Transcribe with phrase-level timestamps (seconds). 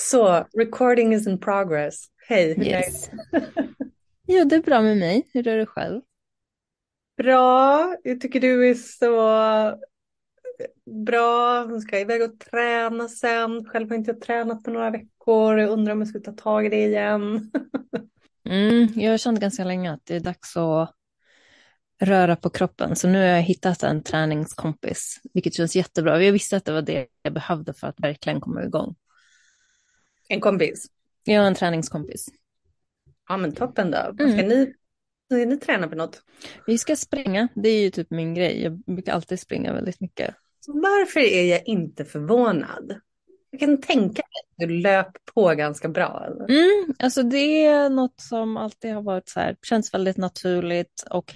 [0.00, 2.04] Så, recording is in progress.
[2.28, 3.08] Hej, hur Yes.
[3.08, 3.46] är det?
[4.26, 5.26] Jo, det är bra med mig.
[5.32, 6.00] Hur är det själv?
[7.16, 9.16] Bra, jag tycker du är så
[11.06, 11.64] bra.
[11.64, 13.64] Hon ska iväg och träna sen.
[13.64, 15.58] Själv har inte jag tränat på några veckor.
[15.58, 17.50] Jag undrar om jag ska ta tag i det igen.
[18.44, 20.94] Mm, jag har känt ganska länge att det är dags att
[22.02, 22.96] röra på kroppen.
[22.96, 26.22] Så nu har jag hittat en träningskompis, vilket känns jättebra.
[26.22, 28.94] Jag visste att det var det jag behövde för att verkligen komma igång.
[30.30, 30.86] En kompis.
[31.26, 32.28] Har en träningskompis.
[33.28, 34.24] Ja men toppen då.
[34.24, 34.32] Mm.
[34.32, 34.74] Ska ni,
[35.26, 36.22] ska ni träna på något?
[36.66, 37.48] Vi ska springa.
[37.54, 38.62] Det är ju typ min grej.
[38.62, 40.34] Jag brukar alltid springa väldigt mycket.
[40.66, 43.00] Varför är jag inte förvånad?
[43.50, 46.26] Jag kan tänka mig att du löp på ganska bra.
[46.48, 51.34] Mm, alltså det är något som alltid har varit så här, känns väldigt naturligt och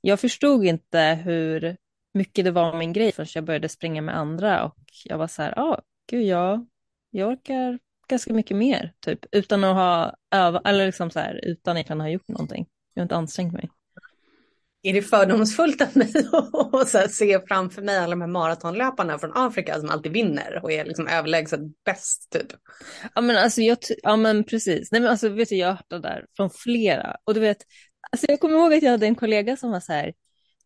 [0.00, 1.76] jag förstod inte hur
[2.14, 5.42] mycket det var min grej förrän jag började springa med andra och jag var så
[5.42, 6.66] här, ja, ah, gud, jag,
[7.10, 7.78] jag orkar
[8.10, 12.08] ganska mycket mer, typ, utan att ha övat, eller liksom så här, utan egentligen ha
[12.08, 12.66] gjort någonting.
[12.94, 13.70] Jag har inte ansträngt mig.
[14.82, 16.12] Är det fördomsfullt av mig
[16.72, 20.84] att se framför mig alla de här maratonlöparna från Afrika som alltid vinner och är
[20.84, 22.46] liksom överlägset bäst typ?
[23.14, 25.90] Ja men alltså jag, ja men precis, nej men alltså vet du, jag har hört
[25.90, 27.58] det där från flera och du vet,
[28.12, 30.12] alltså jag kommer ihåg att jag hade en kollega som var så här,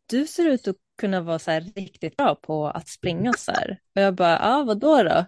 [0.06, 3.78] du ser ut att kunna vara så här riktigt bra på att springa så här.
[3.94, 5.26] Och jag bara, ja vadå då?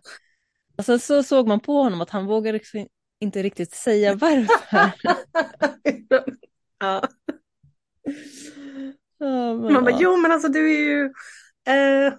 [0.79, 2.87] Och sen så såg man på honom att han vågade liksom
[3.21, 4.93] inte riktigt säga varför.
[6.79, 7.09] ja.
[9.19, 11.05] Ja, men, Man bara, ja, jo men alltså du är ju...
[11.69, 12.15] Eh.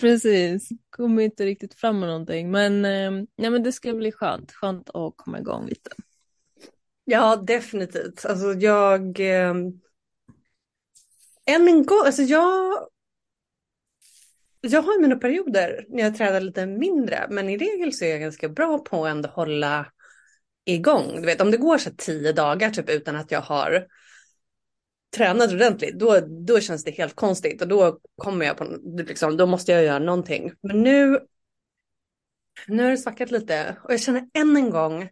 [0.00, 2.50] precis, kom inte riktigt fram med någonting.
[2.50, 5.90] Men, eh, nej, men det ska bli skönt, skönt att komma igång lite.
[7.04, 8.24] Ja, definitivt.
[8.24, 9.20] Alltså jag...
[9.20, 9.54] Eh...
[11.46, 12.72] Än en gång, alltså jag...
[14.60, 18.10] Jag har ju mina perioder när jag tränar lite mindre, men i regel så är
[18.10, 19.86] jag ganska bra på att ändå hålla
[20.64, 21.20] igång.
[21.20, 23.86] Du vet, om det går så tio dagar typ utan att jag har
[25.16, 28.64] tränat ordentligt, då, då känns det helt konstigt och då kommer jag på,
[28.96, 30.52] liksom, då måste jag göra någonting.
[30.62, 31.20] Men nu,
[32.66, 35.08] nu har det svackat lite och jag känner än en gång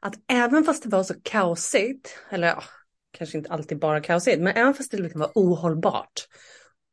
[0.00, 2.62] att även fast det var så kaosigt, eller ja,
[3.10, 6.28] kanske inte alltid bara kaosigt, men även fast det liksom var ohållbart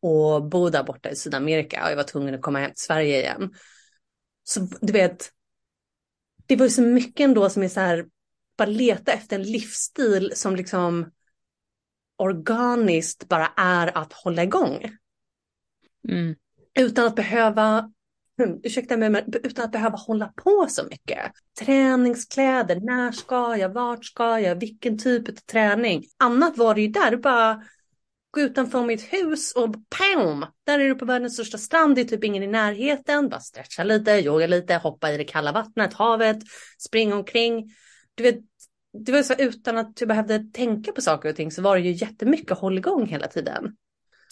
[0.02, 3.20] och bo där borta i Sydamerika och jag var tvungen att komma hem till Sverige
[3.20, 3.54] igen.
[4.44, 5.32] Så du vet,
[6.46, 8.06] det var ju så mycket ändå som är så här,
[8.58, 11.12] bara leta efter en livsstil som liksom
[12.18, 14.92] organiskt bara är att hålla igång.
[16.10, 16.36] Mm.
[16.80, 17.92] Utan att behöva,
[18.64, 21.32] ursäkta mig, men utan att behöva hålla på så mycket.
[21.60, 26.04] Träningskläder, när ska jag, vart ska jag, vilken typ av träning.
[26.18, 27.64] Annat var det ju där, bara
[28.32, 32.06] gå utanför mitt hus och pam, där är du på världens största strand, det är
[32.06, 36.38] typ ingen i närheten, bara stretcha lite, yoga lite, hoppa i det kalla vattnet, havet,
[36.78, 37.76] springa omkring.
[38.16, 38.40] Du vet,
[39.06, 41.82] det var så utan att du behövde tänka på saker och ting så var det
[41.82, 43.76] ju jättemycket håll igång hela tiden.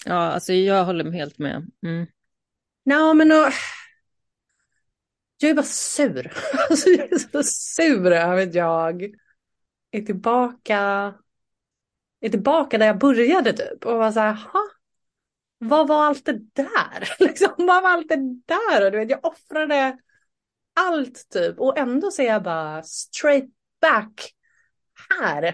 [0.06, 1.72] Ja, alltså jag håller helt med.
[1.86, 2.08] Mm.
[2.86, 3.54] Nej, men och...
[5.38, 6.34] jag är bara sur.
[6.70, 9.04] Alltså, jag är så sur över att jag
[9.92, 11.14] är tillbaka,
[12.22, 14.62] är tillbaka där jag började typ och var så här, ha?
[15.58, 17.16] Vad var allt det där?
[17.20, 18.86] Liksom, vad var allt det där?
[18.86, 19.98] Och du vet, jag offrade
[20.74, 23.50] allt typ och ändå ser jag bara straight
[23.82, 24.34] back
[25.10, 25.44] här.
[25.44, 25.54] Jaha.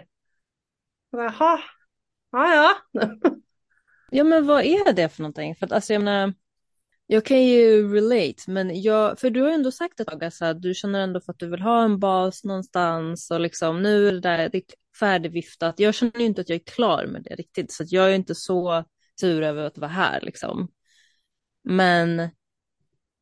[1.12, 1.60] bara, ha?
[2.32, 3.02] Ja, ja.
[4.12, 5.56] Ja, men vad är det för någonting?
[5.56, 6.34] För att alltså jag menar,
[7.08, 10.46] jag kan ju relate, men jag, för du har ju ändå sagt ett tag alltså,
[10.46, 14.08] att du känner ändå för att du vill ha en bas någonstans och liksom nu
[14.08, 15.80] är det där ditt färdigviftat.
[15.80, 18.16] Jag känner ju inte att jag är klar med det riktigt, så att jag är
[18.16, 18.86] inte så
[19.20, 20.68] sur över att vara här liksom.
[21.64, 22.30] Men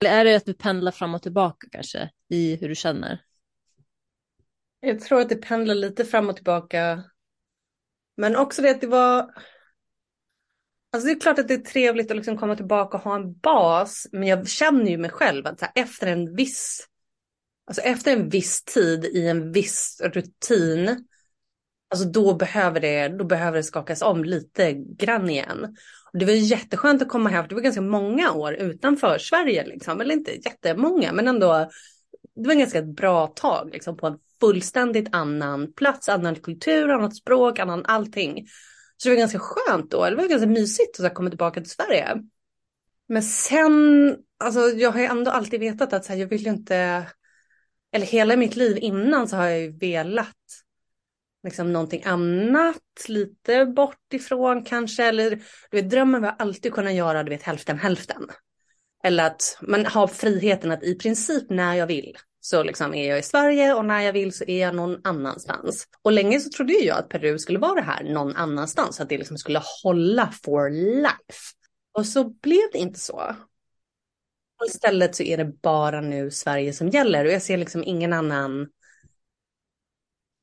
[0.04, 3.22] eller är det att du pendlar fram och tillbaka kanske i hur du känner?
[4.80, 7.04] Jag tror att det pendlar lite fram och tillbaka.
[8.18, 9.34] Men också det att det var...
[10.92, 13.34] Alltså det är klart att det är trevligt att liksom komma tillbaka och ha en
[13.34, 14.08] bas.
[14.12, 16.88] Men jag känner ju mig själv att så här, efter en viss...
[17.66, 21.08] Alltså efter en viss tid i en viss rutin.
[21.94, 25.76] Alltså då behöver det, då behöver det skakas om lite grann igen.
[26.14, 29.66] Och det var jätteskönt att komma hem för det var ganska många år utanför Sverige
[29.66, 30.02] liksom.
[30.02, 31.70] Eller inte jättemånga, men ändå.
[32.36, 37.16] Det var en ganska bra tag liksom på en fullständigt annan plats, annan kultur, annat
[37.16, 38.48] språk, annan allting.
[38.98, 42.18] Så det var ganska skönt då, det var ganska mysigt att komma tillbaka till Sverige.
[43.08, 46.50] Men sen, alltså jag har ju ändå alltid vetat att så här, jag vill ju
[46.50, 47.08] inte,
[47.92, 50.63] eller hela mitt liv innan så har jag ju velat
[51.44, 55.30] liksom någonting annat, lite bort ifrån kanske, eller
[55.72, 58.28] du vet drömmen var alltid kunna göra, du vet hälften hälften.
[59.04, 63.20] Eller att man har friheten att i princip när jag vill så liksom är jag
[63.20, 65.88] i Sverige och när jag vill så är jag någon annanstans.
[66.02, 69.18] Och länge så trodde jag att Peru skulle vara det här någon annanstans, att det
[69.18, 71.54] liksom skulle hålla for life.
[71.94, 73.36] Och så blev det inte så.
[74.60, 78.14] Och istället så är det bara nu Sverige som gäller och jag ser liksom ingen
[78.14, 78.68] annan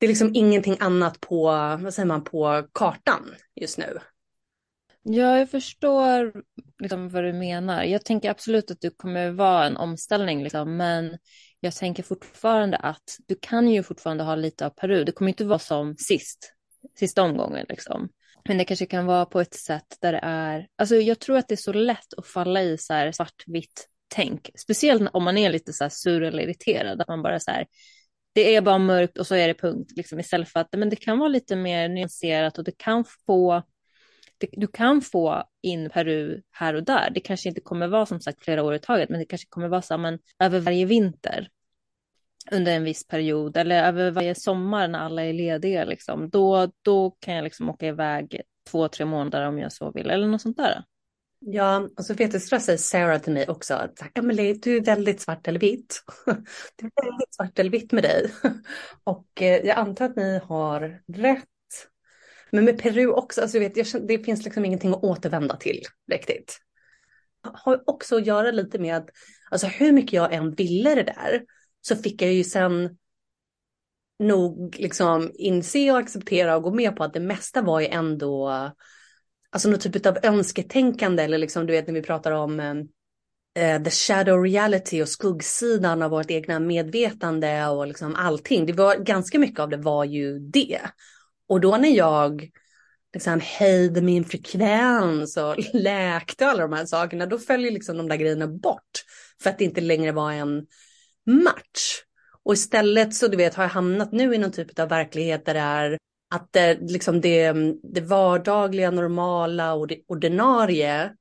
[0.01, 1.43] det är liksom ingenting annat på,
[1.79, 3.99] vad säger man, på kartan just nu.
[5.03, 6.33] Ja, jag förstår
[6.79, 7.83] liksom vad du menar.
[7.83, 11.17] Jag tänker absolut att det kommer vara en omställning, liksom, men
[11.59, 15.03] jag tänker fortfarande att du kan ju fortfarande ha lite av Peru.
[15.03, 16.53] Det kommer inte vara som sist,
[16.99, 17.65] sista omgången.
[17.69, 18.09] Liksom.
[18.47, 21.47] Men det kanske kan vara på ett sätt där det är, alltså jag tror att
[21.47, 25.49] det är så lätt att falla i så här svartvitt tänk, speciellt om man är
[25.49, 27.65] lite så här sur eller irriterad, att man bara så här,
[28.33, 30.95] det är bara mörkt och så är det punkt, liksom, istället för att men det
[30.95, 33.63] kan vara lite mer nyanserat och det kan få
[34.51, 37.09] du kan få in Peru här och där.
[37.13, 39.67] Det kanske inte kommer vara som sagt flera år i taget, men det kanske kommer
[39.67, 41.49] vara så men, över varje vinter
[42.51, 45.85] under en viss period eller över varje sommar när alla är lediga.
[45.85, 46.29] Liksom.
[46.29, 50.27] Då, då kan jag liksom åka iväg två, tre månader om jag så vill eller
[50.27, 50.83] något sånt där.
[51.43, 54.81] Ja, och så vet du, så säger Sarah till mig också att Emily, du är
[54.81, 56.03] väldigt svart eller vitt.
[56.75, 58.31] Du är väldigt svart eller vitt med dig.
[59.03, 61.47] Och eh, jag antar att ni har rätt.
[62.51, 66.57] Men med Peru också, alltså vet, jag, det finns liksom ingenting att återvända till riktigt.
[67.41, 69.09] Har också att göra lite med att,
[69.51, 71.43] alltså hur mycket jag än ville det där,
[71.81, 72.97] så fick jag ju sen
[74.19, 78.49] nog liksom inse och acceptera och gå med på att det mesta var ju ändå
[79.51, 82.75] alltså någon typ av önsketänkande eller liksom du vet när vi pratar om eh,
[83.55, 88.65] eh, the shadow reality och skuggsidan av vårt egna medvetande och liksom allting.
[88.65, 90.81] Det var ganska mycket av det var ju det.
[91.47, 92.49] Och då när jag
[93.13, 98.15] liksom höjde min frekvens och läkte alla de här sakerna, då följer liksom de där
[98.15, 99.03] grejerna bort
[99.41, 100.65] för att det inte längre var en
[101.25, 102.01] match.
[102.43, 105.53] Och istället så du vet har jag hamnat nu i någon typ av verklighet där
[105.53, 105.97] det är
[106.31, 111.15] att det, liksom det, det vardagliga, normala och det ordinarie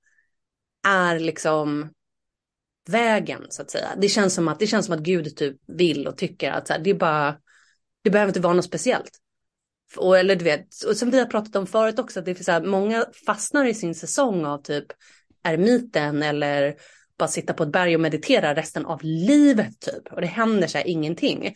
[0.88, 1.90] är liksom
[2.88, 3.88] vägen så att säga.
[3.96, 6.72] Det känns som att, det känns som att Gud typ vill och tycker att så
[6.72, 7.36] här, det är bara,
[8.02, 9.10] det behöver inte vara något speciellt.
[9.96, 12.44] Och, eller du vet, och som vi har pratat om förut också, att det är
[12.44, 14.86] så här, många fastnar i sin säsong av typ
[15.42, 16.22] ermiten.
[16.22, 16.74] eller
[17.18, 20.12] bara sitta på ett berg och meditera resten av livet typ.
[20.12, 21.54] Och det händer så här ingenting.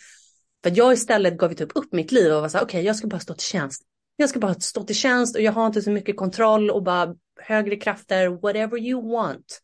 [0.64, 2.96] För jag istället gav typ upp mitt liv och var så här, okej, okay, jag
[2.96, 3.82] ska bara stå till tjänst.
[4.16, 7.14] Jag ska bara stå till tjänst och jag har inte så mycket kontroll och bara
[7.40, 9.60] högre krafter, whatever you want.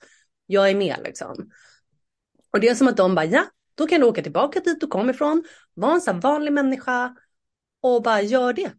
[0.47, 1.51] Jag är med liksom.
[2.53, 3.45] Och det är som att de bara, ja,
[3.75, 5.45] då kan du åka tillbaka dit du kom ifrån,
[5.75, 7.17] vara en sån vanlig människa
[7.83, 8.73] och bara gör det.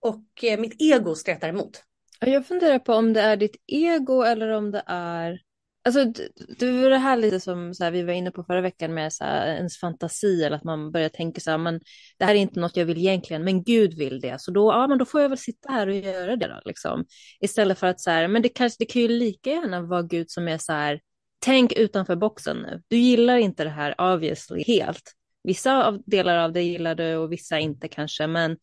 [0.00, 1.82] Och eh, mitt ego stretar emot.
[2.20, 5.40] Jag funderar på om det är ditt ego eller om det är
[5.84, 6.04] Alltså,
[6.58, 9.12] det var det här lite som så här, vi var inne på förra veckan med
[9.12, 11.80] så här, ens fantasi eller att man börjar tänka så här, men
[12.18, 14.86] det här är inte något jag vill egentligen, men Gud vill det, så då, ja,
[14.86, 17.04] men då får jag väl sitta här och göra det då, liksom.
[17.40, 20.30] Istället för att så här, men det kanske, det kan ju lika gärna vara Gud
[20.30, 21.00] som är så här,
[21.38, 22.82] tänk utanför boxen nu.
[22.88, 25.12] Du gillar inte det här obviously helt.
[25.44, 28.56] Vissa av, delar av det gillar du och vissa inte kanske, men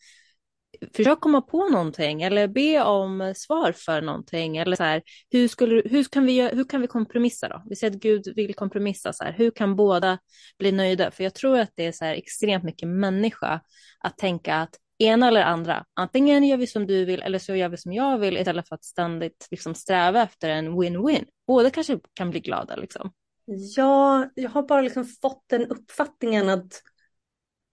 [0.95, 4.57] försök komma på någonting eller be om svar för någonting.
[4.57, 7.63] Eller så här, hur, skulle, hur, kan vi, hur kan vi kompromissa då?
[7.65, 9.13] Vi säger att Gud vill kompromissa.
[9.13, 10.19] Så här, hur kan båda
[10.59, 11.11] bli nöjda?
[11.11, 13.61] För jag tror att det är så här extremt mycket människa
[13.99, 17.69] att tänka att ena eller andra, antingen gör vi som du vill eller så gör
[17.69, 21.25] vi som jag vill istället för att ständigt liksom sträva efter en win-win.
[21.47, 23.11] Båda kanske kan bli glada liksom.
[23.45, 26.81] Ja, jag har bara liksom fått den uppfattningen att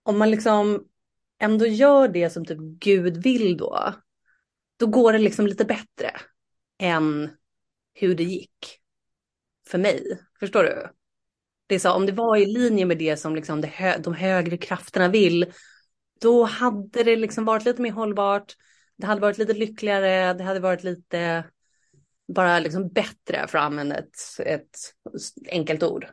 [0.03, 0.87] om man liksom
[1.38, 3.95] ändå gör det som typ Gud vill då,
[4.76, 6.11] då går det liksom lite bättre
[6.78, 7.31] än
[7.95, 8.81] hur det gick
[9.69, 10.21] för mig.
[10.40, 10.88] Förstår du?
[11.66, 14.14] Det är så, om det var i linje med det som liksom det hö de
[14.14, 15.52] högre krafterna vill,
[16.21, 18.57] då hade det liksom varit lite mer hållbart.
[18.97, 21.45] Det hade varit lite lyckligare, det hade varit lite
[22.35, 24.78] bara liksom bättre för att använda ett, ett
[25.50, 26.07] enkelt ord.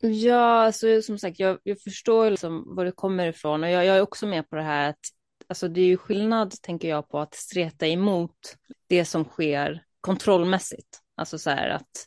[0.00, 3.96] Ja, så som sagt, jag, jag förstår liksom var det kommer ifrån och jag, jag,
[3.96, 5.00] är också med på det här att
[5.46, 11.00] alltså, det är ju skillnad, tänker jag, på att streta emot det som sker kontrollmässigt.
[11.16, 12.06] Alltså så här att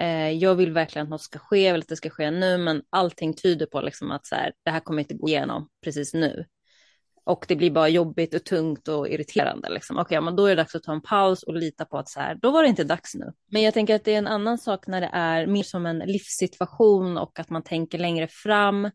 [0.00, 2.58] eh, jag vill verkligen att något ska ske, jag vill att det ska ske nu,
[2.58, 6.14] men allting tyder på liksom att så här, det här kommer inte gå igenom precis
[6.14, 6.44] nu.
[7.24, 9.68] Och det blir bara jobbigt och tungt och irriterande.
[9.68, 9.98] Liksom.
[9.98, 12.20] Okej, men då är det dags att ta en paus och lita på att så
[12.20, 13.32] här, då var det inte dags nu.
[13.50, 15.98] Men jag tänker att det är en annan sak när det är mer som en
[15.98, 18.90] livssituation och att man tänker längre fram.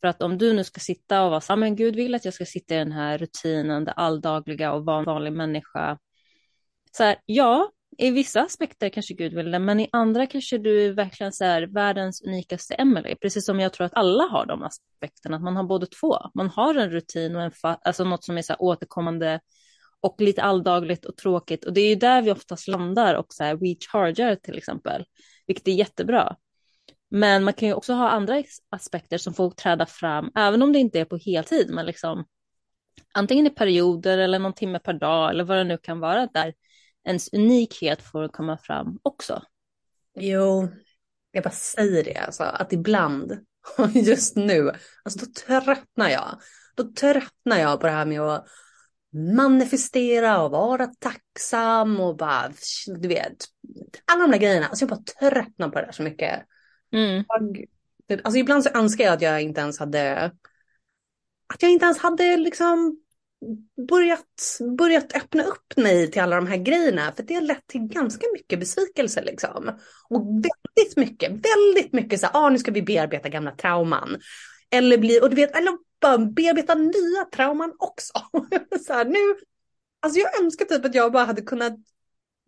[0.00, 2.24] För att om du nu ska sitta och vara så ah, men Gud vill att
[2.24, 5.98] jag ska sitta i den här rutinen, det alldagliga och vara en vanlig människa.
[6.96, 10.86] Så här, ja, i vissa aspekter kanske Gud vill det, men i andra kanske du
[10.86, 13.14] är verkligen så här världens unikaste Emily.
[13.14, 16.18] Precis som jag tror att alla har de aspekterna, att man har både två.
[16.34, 19.40] Man har en rutin och en alltså något som är så här återkommande
[20.00, 21.64] och lite alldagligt och tråkigt.
[21.64, 25.04] Och det är ju där vi oftast landar och så här rechargar till exempel,
[25.46, 26.36] vilket är jättebra.
[27.10, 30.78] Men man kan ju också ha andra aspekter som får träda fram, även om det
[30.78, 32.24] inte är på heltid, men liksom
[33.14, 36.54] antingen i perioder eller någon timme per dag eller vad det nu kan vara där
[37.04, 39.42] ens unikhet får komma fram också.
[40.14, 40.68] Jo,
[41.30, 43.38] jag bara säger det alltså, att ibland,
[43.94, 46.40] just nu, alltså då tröttnar jag.
[46.74, 48.46] Då tröttnar jag på det här med att
[49.36, 52.52] manifestera och vara tacksam och bara,
[53.00, 53.36] du vet,
[54.04, 54.66] alla de där grejerna.
[54.66, 56.42] Alltså jag bara tröttnar på det där så mycket.
[56.92, 57.24] Mm.
[58.06, 60.24] Jag, alltså ibland så önskar jag att jag inte ens hade,
[61.46, 63.03] att jag inte ens hade liksom
[63.88, 67.12] börjat, börjat öppna upp mig till alla de här grejerna.
[67.16, 69.78] För det har lett till ganska mycket besvikelse liksom.
[70.08, 74.18] Och väldigt mycket, väldigt mycket så här, ah, nu ska vi bearbeta gamla trauman.
[74.70, 78.12] Eller bli, och du vet, eller bara bearbeta nya trauman också.
[78.86, 79.44] så här, nu,
[80.00, 81.74] alltså jag önskar typ att jag bara hade kunnat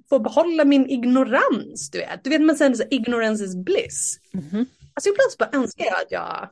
[0.09, 2.25] få behålla min ignorans, du vet.
[2.25, 4.19] Du vet man säger så ignorance is bliss.
[4.35, 4.67] Mm -hmm.
[4.95, 6.51] Alltså ibland så bara önskar jag att jag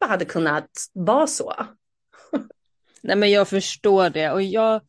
[0.00, 1.54] bara hade kunnat vara så.
[3.06, 4.80] Nej men jag förstår det och jag,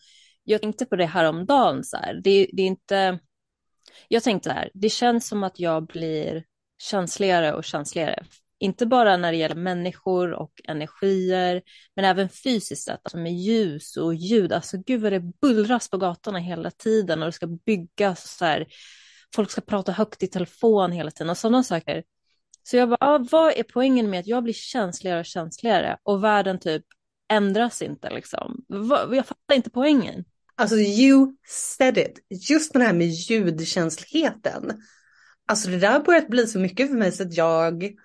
[0.43, 2.13] jag tänkte på det här om dagen så här.
[2.23, 3.19] Det, det är inte,
[4.07, 6.43] jag tänkte här, det känns som att jag blir
[6.77, 8.25] känsligare och känsligare.
[8.59, 11.61] Inte bara när det gäller människor och energier,
[11.95, 14.53] men även fysiskt sett, alltså med ljus och ljud.
[14.53, 18.67] Alltså gud vad det bullras på gatorna hela tiden och det ska byggas så här.
[19.35, 22.03] Folk ska prata högt i telefon hela tiden och sådana saker.
[22.63, 26.23] Så jag bara, ah, vad är poängen med att jag blir känsligare och känsligare och
[26.23, 26.83] världen typ
[27.29, 28.65] ändras inte liksom.
[29.11, 30.25] Jag fattar inte poängen.
[30.55, 32.19] Alltså you said it.
[32.49, 34.81] Just det här med ljudkänsligheten.
[35.47, 37.95] Alltså det där har börjat bli så mycket för mig så att jag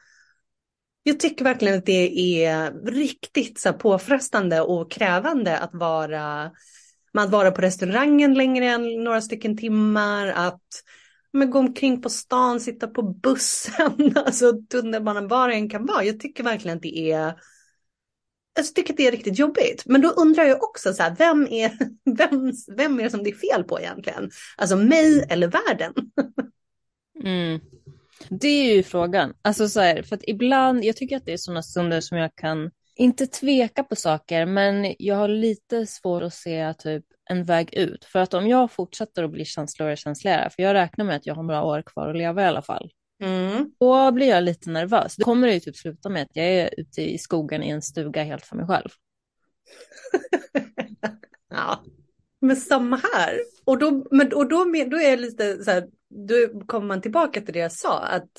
[1.03, 6.51] jag tycker verkligen att det är riktigt så påfrestande och krävande att vara,
[7.13, 10.63] att vara på restaurangen längre än några stycken timmar, att
[11.33, 16.05] men, gå omkring på stan, sitta på bussen, alltså tunnelbanan, var det än kan vara.
[16.05, 17.35] Jag tycker verkligen att det är
[18.59, 19.83] Alltså, jag tycker att det är riktigt jobbigt.
[19.87, 21.73] Men då undrar jag också så här, vem är,
[22.17, 24.31] vem, vem är det som det är fel på egentligen?
[24.57, 25.93] Alltså mig eller världen?
[27.25, 27.61] Mm.
[28.29, 29.35] Det är ju frågan.
[29.43, 32.35] Alltså så här, för att ibland, jag tycker att det är sådana stunder som jag
[32.35, 37.75] kan, inte tveka på saker, men jag har lite svårt att se typ en väg
[37.75, 38.05] ut.
[38.05, 41.27] För att om jag fortsätter att bli känsligare och känsligare, för jag räknar med att
[41.27, 42.91] jag har några år kvar att leva i alla fall,
[43.23, 43.71] Mm.
[43.81, 45.17] Då blir jag lite nervös.
[45.17, 47.83] Då kommer det ju typ sluta med att jag är ute i skogen i en
[47.83, 48.89] stuga helt för mig själv.
[51.51, 51.83] ja,
[52.41, 53.41] men samma här.
[53.65, 55.89] Och då, men, och då, då är lite så här,
[56.29, 57.99] då kommer man tillbaka till det jag sa.
[57.99, 58.31] Att,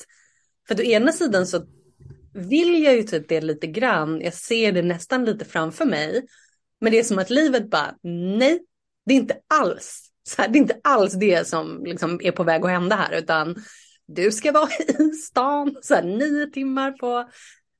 [0.68, 1.66] för å ena sidan så
[2.34, 4.20] vill jag ju typ det lite grann.
[4.20, 6.26] Jag ser det nästan lite framför mig.
[6.80, 8.60] Men det är som att livet bara, nej,
[9.06, 10.10] det är inte alls.
[10.28, 13.18] Så här, det är inte alls det som liksom är på väg att hända här.
[13.18, 13.56] Utan
[14.06, 17.28] du ska vara i stan så här, nio timmar på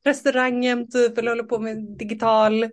[0.04, 2.70] restaurangen typ eller håller på med digital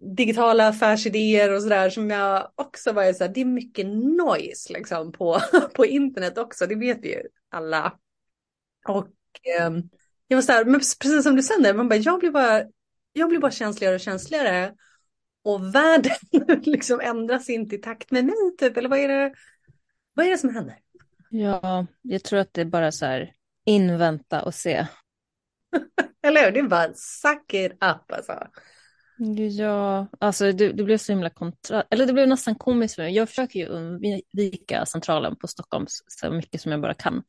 [0.00, 5.12] digitala affärsidéer och sådär som jag också var så här, det är mycket noise liksom
[5.12, 5.40] på,
[5.74, 7.98] på internet också, det vet vi ju alla.
[8.88, 9.08] Och
[9.58, 9.70] eh,
[10.28, 12.62] jag var så här, men precis som du säger, man bara, jag blir bara,
[13.12, 14.74] jag blir bara känsligare och känsligare
[15.42, 16.16] och världen
[16.62, 19.34] liksom ändras inte i takt med mig typ, eller vad är det,
[20.14, 20.78] vad är det som händer?
[21.40, 23.32] Ja, jag tror att det är bara så här
[23.64, 24.86] invänta och se.
[26.22, 26.52] Eller hur?
[26.52, 28.48] Det är bara suck it up alltså.
[29.58, 31.84] Ja, alltså det, det blev så himla kontra...
[31.90, 33.14] Eller det blev nästan komiskt för mig.
[33.14, 37.22] Jag försöker ju undvika centralen på Stockholm så mycket som jag bara kan.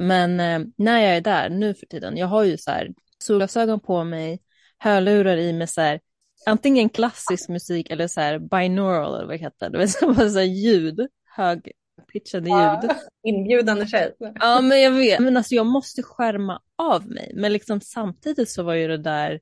[0.00, 3.80] Men eh, när jag är där nu för tiden, jag har ju så här solglasögon
[3.80, 4.42] på mig,
[4.78, 6.00] hörlurar i mig så här,
[6.46, 10.38] antingen klassisk musik eller så här binaural eller vad det heter, det vill säga så
[10.38, 11.72] här ljud, hög
[12.20, 12.90] pitchade ljud.
[13.22, 14.14] inbjudande tjej.
[14.18, 15.20] Ja, men jag vet.
[15.20, 17.32] Men alltså jag måste skärma av mig.
[17.34, 19.40] Men liksom samtidigt så var ju det där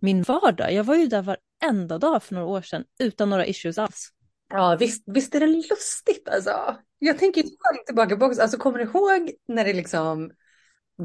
[0.00, 0.72] min vardag.
[0.72, 4.10] Jag var ju där varenda dag för några år sedan utan några issues alls.
[4.48, 6.76] Ja, visst, visst är det lustigt alltså.
[6.98, 7.44] Jag tänker
[7.86, 10.30] tillbaka på också, alltså kommer du ihåg när det liksom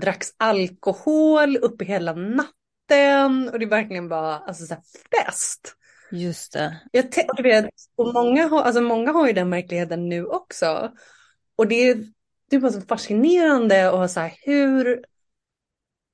[0.02, 4.76] dracks alkohol uppe hela natten och det verkligen var alltså så
[5.12, 5.76] fest.
[6.16, 6.82] Just det.
[6.92, 10.92] Jag vet, och många, har, alltså många har ju den verkligheten nu också.
[11.56, 12.04] Och det är,
[12.50, 15.06] det är bara så fascinerande ha så här, hur,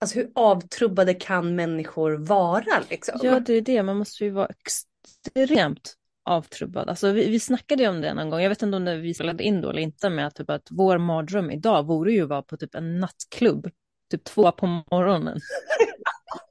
[0.02, 3.20] alltså hur avtrubbade kan människor vara liksom?
[3.24, 3.84] Ja, det är det.
[3.84, 6.90] Man måste ju vara extremt avtrubbad.
[6.90, 9.14] Alltså vi, vi snackade ju om det någon gång, jag vet inte om det vi
[9.14, 12.30] spelade in då eller inte, med att, typ, att vår mardröm idag vore ju att
[12.30, 13.70] vara på typ en nattklubb,
[14.12, 15.40] typ två på morgonen.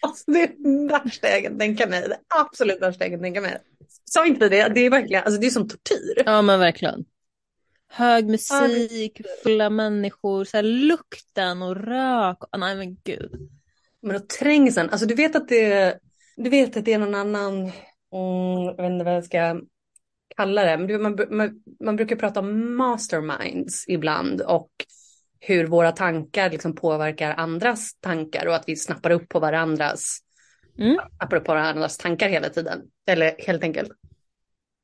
[0.06, 2.00] Alltså det är det värsta jag kan tänka mig.
[2.08, 3.58] Det absolut värsta jag kan tänka mig.
[4.04, 4.68] Sa inte det?
[4.68, 6.22] Det är verkligen, alltså det är som tortyr.
[6.26, 7.04] Ja men verkligen.
[7.92, 12.38] Hög musik, fulla människor, så här, lukten och rök.
[12.58, 13.50] Nej men gud.
[14.02, 15.98] Men och trängseln, alltså du vet att det,
[16.36, 17.72] du vet att det är någon annan, mm,
[18.64, 19.60] jag vet inte vad jag ska
[20.36, 24.70] kalla det, men man, man, man brukar prata om masterminds ibland och
[25.40, 30.18] hur våra tankar liksom påverkar andras tankar och att vi snappar upp på varandras,
[30.78, 30.98] mm.
[31.18, 32.82] snappar upp på varandras tankar hela tiden.
[33.06, 33.92] Eller helt enkelt.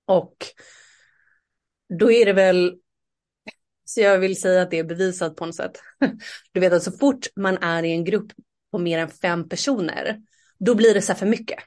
[0.06, 0.36] Och
[1.98, 2.76] då är det väl,
[3.84, 5.80] så jag vill säga att det är bevisat på något sätt.
[6.52, 8.32] Du vet att så fort man är i en grupp
[8.70, 10.22] på mer än fem personer,
[10.58, 11.58] då blir det så här för mycket.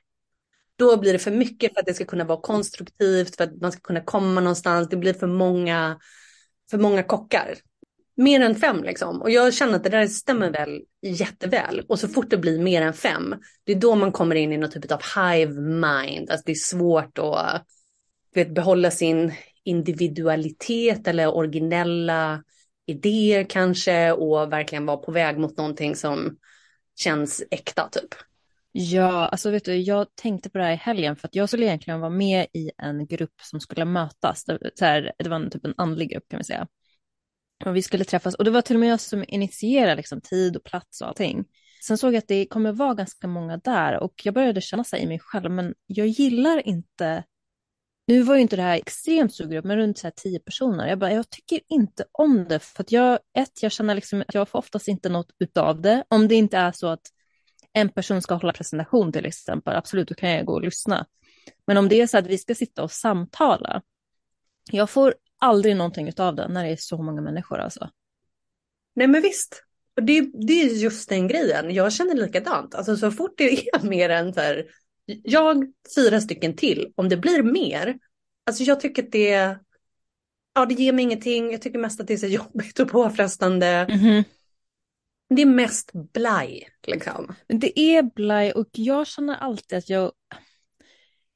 [0.76, 3.72] Då blir det för mycket för att det ska kunna vara konstruktivt, för att man
[3.72, 4.90] ska kunna komma någonstans.
[4.90, 6.00] Det blir för många,
[6.72, 7.56] för många kockar
[8.20, 9.22] mer än fem liksom.
[9.22, 11.86] Och jag känner att det där stämmer väl jätteväl.
[11.90, 14.58] Och så fort det blir mer än fem, det är då man kommer in i
[14.58, 16.30] någon typ av hive mind.
[16.30, 17.64] Alltså det är svårt att
[18.34, 19.34] vet, behålla sin
[19.64, 22.44] individualitet eller originella
[22.86, 26.38] idéer kanske och verkligen vara på väg mot någonting som
[26.96, 28.10] känns äkta typ.
[28.72, 31.66] Ja, alltså vet du, jag tänkte på det här i helgen för att jag skulle
[31.66, 34.46] egentligen vara med i en grupp som skulle mötas.
[34.46, 36.68] Det, så här, det var en, typ en andlig grupp kan vi säga.
[37.66, 40.56] Och vi skulle träffas och det var till och med jag som initierade liksom, tid
[40.56, 41.46] och plats och allting.
[41.84, 45.02] Sen såg jag att det kommer vara ganska många där och jag började känna sig
[45.02, 47.24] i mig själv, men jag gillar inte
[48.10, 50.88] nu var ju inte det här extremt stor grupp, men runt så här tio personer.
[50.88, 54.34] Jag bara, jag tycker inte om det, för att jag, ett, jag känner liksom att
[54.34, 56.04] jag får oftast inte något utav det.
[56.08, 57.02] Om det inte är så att
[57.74, 61.06] en person ska hålla presentation till exempel, absolut, då kan jag gå och lyssna.
[61.68, 63.82] Men om det är så att vi ska sitta och samtala,
[64.72, 67.90] jag får aldrig någonting av det när det är så många människor alltså.
[68.96, 69.64] Nej men visst.
[69.96, 71.74] Och det, det är just den grejen.
[71.74, 72.76] Jag känner likadant.
[72.76, 74.66] Alltså så fort det är mer än så här,
[75.06, 78.00] jag, fyra stycken till, om det blir mer,
[78.46, 79.58] alltså jag tycker att det,
[80.54, 81.52] ja det ger mig ingenting.
[81.52, 83.68] Jag tycker mest att det är så jobbigt och påfrestande.
[83.68, 84.24] Mm -hmm.
[85.36, 87.36] Det är mest blaj liksom.
[87.48, 90.12] Det är blaj och jag känner alltid att jag,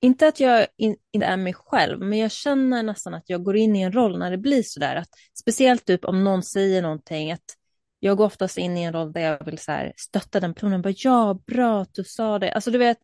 [0.04, 3.58] inte att jag in, inte är mig själv, men jag känner nästan att jag går
[3.58, 4.96] in i en roll när det blir sådär.
[4.96, 7.58] Att, speciellt typ om någon säger någonting, att
[8.00, 10.82] jag går oftast in i en roll där jag vill så här, stötta den personen.
[10.82, 12.54] Bara, ja, bra att du sa det.
[12.54, 12.98] Alltså du vet,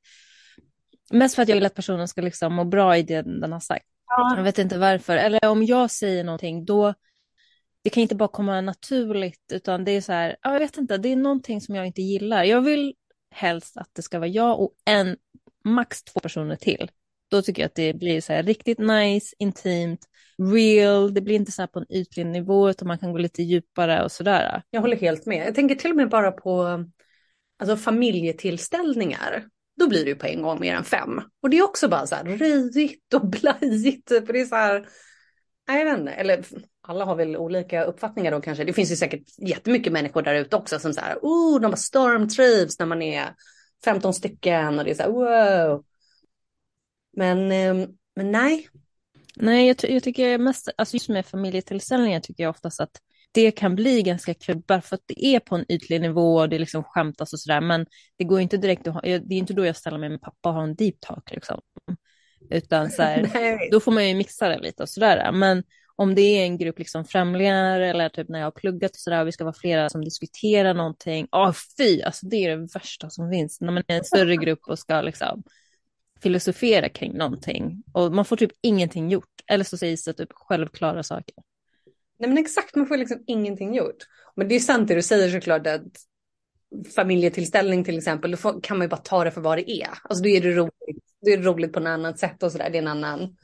[1.11, 3.59] mest för att jag vill att personen ska liksom må bra i det den har
[3.59, 3.85] sagt.
[4.07, 4.33] Ja.
[4.37, 5.17] Jag vet inte varför.
[5.17, 6.93] Eller om jag säger någonting, då
[7.83, 11.09] det kan inte bara komma naturligt, utan det är så här, jag vet inte, det
[11.09, 12.43] är någonting som jag inte gillar.
[12.43, 12.93] Jag vill
[13.31, 15.17] helst att det ska vara jag och en
[15.65, 16.91] max två personer till.
[17.31, 19.99] Då tycker jag att det blir så här riktigt nice, intimt,
[20.53, 21.13] real.
[21.13, 24.03] Det blir inte så här på en ytlig nivå utan man kan gå lite djupare
[24.03, 24.63] och sådär.
[24.69, 25.47] Jag håller helt med.
[25.47, 26.85] Jag tänker till och med bara på
[27.59, 29.45] alltså, familjetillställningar.
[29.79, 31.21] Då blir det ju på en gång mer än fem.
[31.41, 34.09] Och det är också bara så här röjigt och blajigt.
[34.09, 34.87] För det är så här,
[35.67, 36.45] jag vet inte, eller
[36.81, 38.63] alla har väl olika uppfattningar då kanske.
[38.63, 41.77] Det finns ju säkert jättemycket människor där ute också som så här, oh, de bara
[41.77, 43.35] stormtrivs när man är
[43.85, 45.83] 15 stycken och det är så här wow.
[47.17, 48.69] Men, ehm, men nej.
[49.35, 53.75] Nej, jag, jag tycker mest, alltså just med familjetillställningar tycker jag oftast att det kan
[53.75, 56.83] bli ganska kul bara för att det är på en ytlig nivå och det liksom
[56.83, 57.61] skämtas och sådär.
[57.61, 57.85] Men
[58.17, 60.49] det går inte direkt att ha, det är inte då jag ställer mig med pappa
[60.49, 61.61] och har en deep talk liksom.
[62.49, 65.31] Utan så här, då får man ju mixa det lite och sådär.
[65.31, 65.63] Men
[65.99, 69.21] om det är en grupp liksom främlingar eller typ när jag har pluggat och sådär
[69.21, 71.27] och vi ska vara flera som diskuterar någonting.
[71.31, 74.35] Ja, oh, fy, alltså det är det värsta som finns när man är en större
[74.35, 75.43] grupp och ska liksom
[76.21, 79.41] filosofera kring någonting och man får typ ingenting gjort.
[79.47, 81.35] Eller så sägs det typ självklara saker.
[82.19, 83.97] Nej men exakt, man får liksom ingenting gjort.
[84.35, 85.83] Men det är sant det du säger såklart att
[86.95, 89.89] familjetillställning till exempel, då kan man ju bara ta det för vad det är.
[90.03, 92.69] Alltså då är det roligt, då är roligt på något annat sätt och sådär.
[92.69, 93.37] Det är en annan,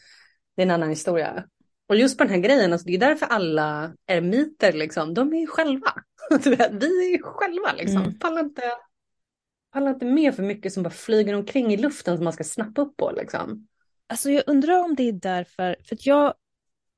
[0.56, 1.46] det är en annan historia.
[1.88, 5.40] Och just på den här grejen, alltså det är därför alla eremiter liksom, de är
[5.40, 5.94] ju själva.
[6.72, 8.02] vi är ju själva liksom.
[8.02, 8.20] Mm.
[8.20, 8.72] Pallar, inte,
[9.72, 12.82] pallar inte med för mycket som bara flyger omkring i luften som man ska snappa
[12.82, 13.68] upp på liksom.
[14.08, 16.34] Alltså jag undrar om det är därför, för att jag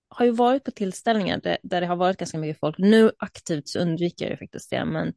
[0.10, 2.78] har ju varit på tillställningar där, där det har varit ganska mycket folk.
[2.78, 5.13] Nu aktivt så undviker jag faktiskt det, men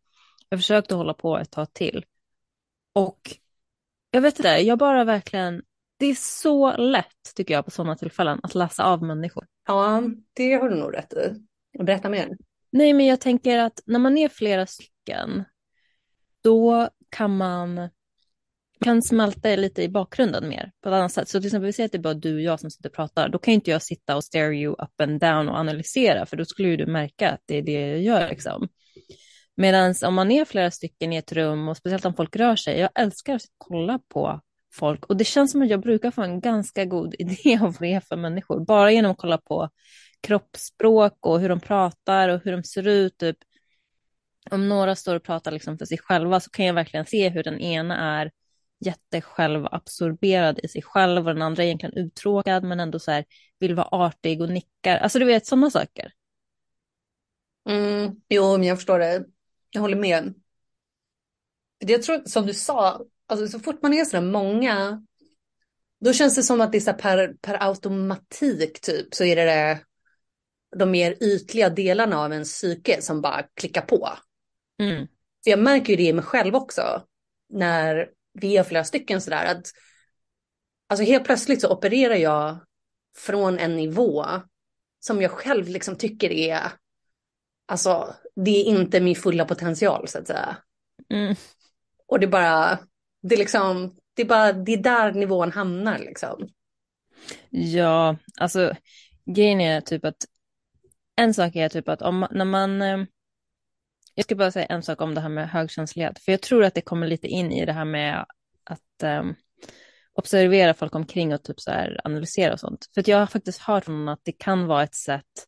[0.49, 2.05] jag försökte hålla på ett tag till.
[2.93, 3.37] Och
[4.11, 5.63] jag vet inte, jag bara verkligen
[6.01, 9.47] det är så lätt, tycker jag, på sådana tillfällen att läsa av människor.
[9.67, 11.47] Ja, det har du nog rätt i.
[11.79, 12.37] Berätta mer.
[12.73, 15.45] Nej, men jag tänker att när man är flera stycken,
[16.43, 17.89] då kan man
[18.85, 21.29] kan smälta lite i bakgrunden mer på ett annat sätt.
[21.29, 22.95] Så till exempel vi säger att det är bara du och jag som sitter och
[22.95, 26.37] pratar, då kan inte jag sitta och stare you up and down och analysera, för
[26.37, 28.29] då skulle ju du märka att det är det jag gör.
[28.29, 28.69] Liksom.
[29.57, 32.79] Medan om man är flera stycken i ett rum och speciellt om folk rör sig,
[32.79, 34.41] jag älskar att kolla på
[34.73, 37.81] folk och det känns som att jag brukar få en ganska god idé av vad
[37.81, 39.71] det är för människor, bara genom att kolla på
[40.21, 43.19] kroppsspråk och hur de pratar och hur de ser ut.
[43.19, 43.37] Typ.
[44.51, 47.43] Om några står och pratar liksom för sig själva så kan jag verkligen se hur
[47.43, 48.31] den ena är
[48.81, 53.25] jättesjälvabsorberad i sig själv och den andra är egentligen uttråkad men ändå så här
[53.59, 54.97] vill vara artig och nickar.
[54.97, 56.13] Alltså du vet sådana saker.
[57.69, 59.25] Mm, jo, men jag förstår det.
[59.71, 60.35] Jag håller med.
[61.79, 65.03] Jag tror som du sa, alltså så fort man är så många,
[66.01, 69.45] då känns det som att det är så per, per automatik typ så är det,
[69.45, 69.81] det
[70.77, 74.09] de mer ytliga delarna av en psyke som bara klickar på.
[74.81, 75.07] Mm.
[75.45, 77.03] För jag märker ju det i mig själv också
[77.49, 79.67] när vi är flera stycken sådär att
[80.89, 82.59] alltså helt plötsligt så opererar jag
[83.17, 84.25] från en nivå
[85.01, 86.73] som jag själv liksom tycker är
[87.67, 90.57] alltså det är inte min fulla potential så att säga.
[91.11, 91.35] Mm.
[92.07, 92.79] Och det bara,
[93.23, 96.49] det är liksom, det är bara, det är där nivån hamnar liksom.
[97.51, 98.75] Ja, alltså
[99.25, 100.25] grejen är typ att
[101.17, 103.05] en sak är typ att om när man, eh,
[104.15, 106.75] jag ska bara säga en sak om det här med högkänslighet, för jag tror att
[106.75, 108.27] det kommer lite in i det här med
[108.65, 109.35] att um,
[110.13, 112.91] observera folk omkring och typ så här analysera och sånt.
[112.95, 115.47] För jag har faktiskt hört från någon att det kan vara ett sätt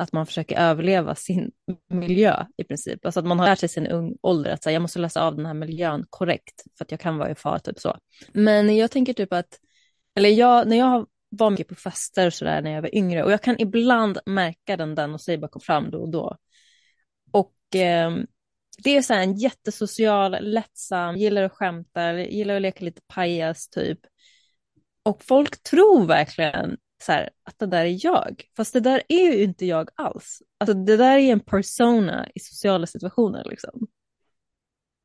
[0.00, 1.50] att man försöker överleva sin
[1.88, 3.06] miljö i princip.
[3.06, 5.36] Alltså att man har lärt sig sin ung ålder att säga jag måste läsa av
[5.36, 7.96] den här miljön korrekt för att jag kan vara i fara, typ så.
[8.32, 9.58] Men jag tänker typ att,
[10.14, 13.32] eller jag, när jag var mycket på fester och sådär när jag var yngre och
[13.32, 16.36] jag kan ibland märka den där och säger bakom fram då och då.
[17.32, 18.10] Och eh,
[18.84, 23.68] det är så här en jättesocial, lättsam, gillar att skämta, gillar att leka lite pajas
[23.68, 23.98] typ.
[25.02, 28.42] Och folk tror verkligen så här, att det där är jag.
[28.56, 30.42] Fast det där är ju inte jag alls.
[30.58, 33.86] Alltså det där är en persona i sociala situationer liksom.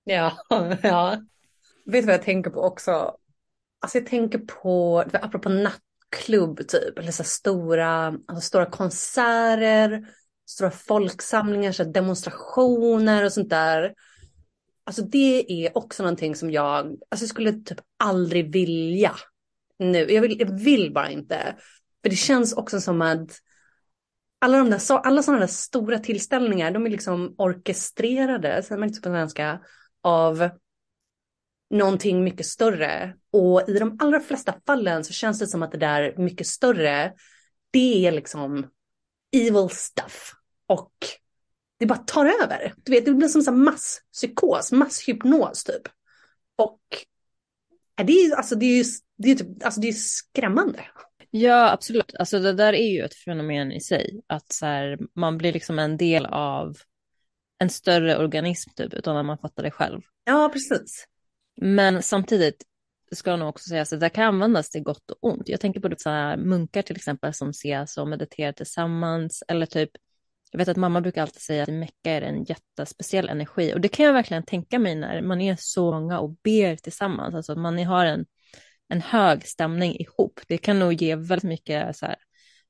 [0.03, 0.37] Ja,
[0.83, 1.21] ja.
[1.85, 3.17] Vet du vad jag tänker på också?
[3.79, 10.07] Alltså jag tänker på, apropå nattklubb typ, eller så stora, alltså stora konserter,
[10.45, 13.93] stora folksamlingar, så demonstrationer och sånt där.
[14.83, 19.15] Alltså det är också någonting som jag, alltså jag skulle typ aldrig vilja
[19.79, 20.11] nu.
[20.11, 21.55] Jag vill, jag vill bara inte.
[22.05, 23.39] För det känns också som att
[24.39, 29.01] alla, de där, alla sådana där stora tillställningar, de är liksom orkestrerade, säger man inte
[29.01, 29.59] på svenska,
[30.01, 30.49] av
[31.69, 33.15] någonting mycket större.
[33.31, 37.13] Och i de allra flesta fallen så känns det som att det där mycket större,
[37.71, 38.67] det är liksom
[39.31, 40.33] evil stuff.
[40.67, 40.93] Och
[41.79, 42.73] det bara tar över.
[42.77, 45.87] Du vet, det blir som en masspsykos, masshypnos typ.
[46.55, 46.81] Och
[48.03, 48.85] det är, alltså, det är,
[49.17, 50.85] det är, typ, alltså, det är skrämmande.
[51.37, 52.15] Ja, absolut.
[52.19, 54.21] Alltså det där är ju ett fenomen i sig.
[54.27, 56.77] Att så här, man blir liksom en del av
[57.59, 60.01] en större organism typ, utan att man fattar det själv.
[60.23, 61.05] Ja, precis.
[61.61, 62.63] Men samtidigt
[63.11, 65.49] ska jag nog också säga att det kan användas till gott och ont.
[65.49, 69.43] Jag tänker på det, så här, munkar till exempel som ses och mediterar tillsammans.
[69.47, 69.89] Eller typ,
[70.51, 73.73] jag vet att mamma brukar alltid säga att i Mecka är det en jättespeciell energi.
[73.73, 77.35] Och det kan jag verkligen tänka mig när man är så många och ber tillsammans.
[77.35, 78.25] Alltså att man har en
[78.89, 80.39] en hög stämning ihop.
[80.47, 82.15] Det kan nog ge väldigt mycket så här,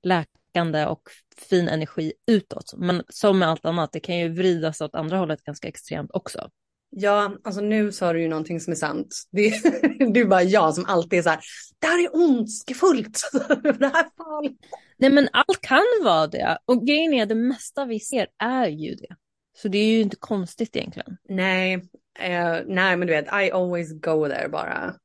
[0.03, 1.01] läkande och
[1.37, 2.73] fin energi utåt.
[2.77, 6.49] Men som med allt annat, det kan ju vridas åt andra hållet ganska extremt också.
[6.89, 9.15] Ja, alltså nu sa du ju någonting som är sant.
[9.31, 9.49] Det,
[10.13, 11.39] det är bara jag som alltid är så här,
[11.79, 13.21] det här är ondskefullt,
[13.79, 14.59] det här är farligt.
[14.97, 16.57] Nej men allt kan vara det.
[16.65, 19.15] Och grejen är att det mesta vi ser är ju det.
[19.57, 21.17] Så det är ju inte konstigt egentligen.
[21.29, 21.73] Nej,
[22.19, 24.95] eh, nej men du vet, I always go there bara.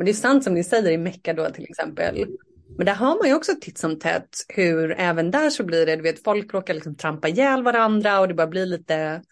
[0.00, 2.26] Men det är sant som ni säger i Mecka då till exempel.
[2.76, 5.96] Men där har man ju också titt som tätt hur även där så blir det,
[5.96, 9.22] du vet folk råkar liksom trampa ihjäl varandra och det bara blir lite,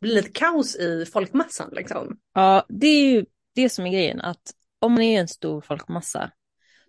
[0.00, 2.18] blir lite kaos i folkmassan liksom.
[2.34, 4.42] Ja, det är ju det som är grejen, att
[4.78, 6.30] om man är en stor folkmassa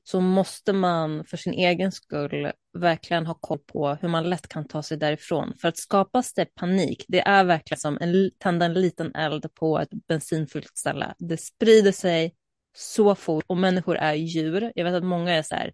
[0.04, 4.68] så måste man för sin egen skull verkligen ha koll på hur man lätt kan
[4.68, 5.54] ta sig därifrån.
[5.62, 9.80] För att skapas det panik, det är verkligen som en, tända en liten eld på
[9.80, 11.14] ett bensinfyllt ställe.
[11.20, 12.34] Det sprider sig,
[12.74, 14.72] så fort och människor är djur.
[14.76, 15.74] Jag vet att många är så här,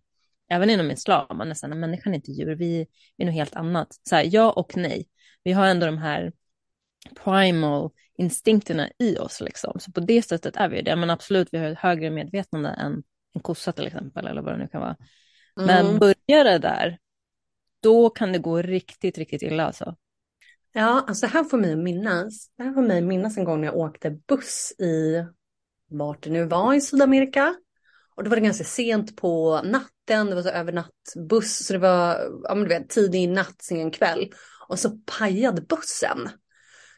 [0.50, 3.56] även inom islam, man är så här, människan är inte djur, vi är något helt
[3.56, 3.88] annat.
[4.10, 5.08] Så här, ja och nej.
[5.44, 6.34] Vi har ändå de här
[7.24, 9.80] primal instinkterna i oss liksom.
[9.80, 10.96] Så på det sättet är vi det.
[10.96, 14.58] Men absolut, vi har ett högre medvetande än en kossa till exempel, eller vad det
[14.58, 14.98] nu kan vara.
[15.56, 16.00] Men mm.
[16.00, 16.98] börjar det där,
[17.82, 19.96] då kan det gå riktigt, riktigt illa alltså.
[20.74, 22.52] Ja, alltså det här får mig att minnas.
[22.58, 25.26] Det här får mig att minnas en gång när jag åkte buss i
[25.89, 27.56] vart det nu var i Sydamerika.
[28.15, 32.19] Och då var det ganska sent på natten, det var så övernattbuss, så det var
[32.43, 34.32] ja, men du vet, tidig natt, sen kväll.
[34.67, 36.30] Och så pajade bussen.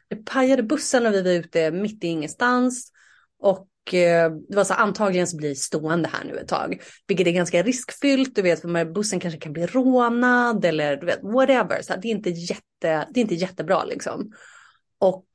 [0.08, 2.92] Det pajade bussen och vi var ute mitt i ingenstans.
[3.38, 6.82] Och eh, det var så antagligen så blir stående här nu ett tag.
[7.06, 11.22] Vilket är ganska riskfyllt, du vet, för bussen kanske kan bli rånad eller du vet,
[11.22, 11.82] whatever.
[11.82, 14.32] Så det, är inte jätte, det är inte jättebra liksom.
[14.98, 15.26] Och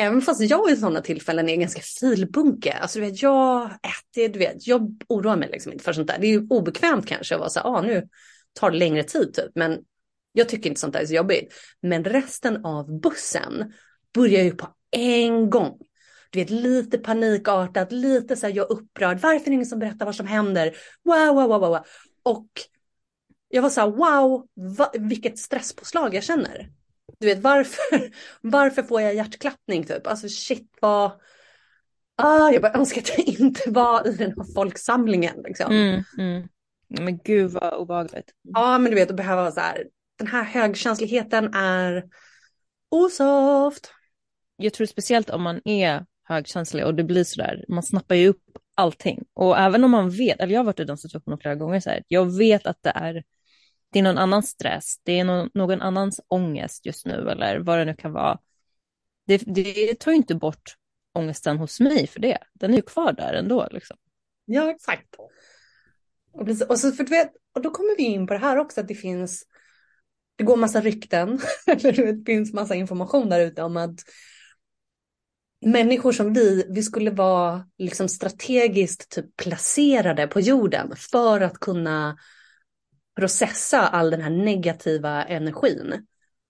[0.00, 2.72] Även fast jag i sådana tillfällen är ganska filbunke.
[2.72, 6.18] Alltså du vet, jag äter, du vet, jag oroar mig liksom inte för sånt där.
[6.18, 8.08] Det är ju obekvämt kanske att vara så här, ah, nu
[8.52, 9.50] tar det längre tid typ.
[9.54, 9.78] Men
[10.32, 11.54] jag tycker inte sånt där är så jobbigt.
[11.82, 13.72] Men resten av bussen
[14.14, 15.78] börjar ju på en gång.
[16.30, 19.20] Du vet, lite panikartat, lite så här, jag är upprörd.
[19.20, 20.76] Varför är det ingen som berättar vad som händer?
[21.04, 21.84] Wow, wow, wow, wow.
[22.22, 22.48] Och
[23.48, 26.70] jag var så här, wow, va, vilket stresspåslag jag känner.
[27.20, 30.06] Du vet varför, varför får jag hjärtklappning typ?
[30.06, 31.10] Alltså shit vad,
[32.16, 35.72] ah, jag bara önskar att jag inte var i den här folksamlingen liksom.
[35.72, 36.48] Mm, mm.
[36.88, 38.30] Men gud vad obehagligt.
[38.42, 39.86] Ja men du vet att behöva så här,
[40.18, 42.04] den här högkänsligheten är
[42.90, 43.92] osoft.
[44.56, 48.28] Jag tror speciellt om man är högkänslig och det blir så där, man snappar ju
[48.28, 48.42] upp
[48.74, 49.24] allting.
[49.34, 51.90] Och även om man vet, eller jag har varit i den situationen flera gånger så
[51.90, 53.22] här, jag vet att det är
[53.92, 57.78] det är någon annans stress, det är någon, någon annans ångest just nu eller vad
[57.78, 58.38] det nu kan vara.
[59.26, 60.76] Det, det tar ju inte bort
[61.14, 62.38] ångesten hos mig för det.
[62.54, 63.68] Den är ju kvar där ändå.
[63.70, 63.96] Liksom.
[64.44, 65.14] Ja, exakt.
[66.32, 68.56] Och, precis, och, så för du vet, och då kommer vi in på det här
[68.56, 69.44] också, att det finns,
[70.36, 74.00] det går massa rykten, eller det finns massa information där ute om att
[75.66, 82.16] människor som vi, vi skulle vara liksom strategiskt typ placerade på jorden för att kunna
[83.16, 86.06] processa all den här negativa energin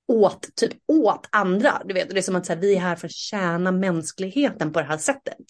[0.09, 1.83] åt, typ, åt andra.
[1.85, 4.73] Du vet, det är som att så här, vi är här för att tjäna mänskligheten
[4.73, 5.45] på det här sättet.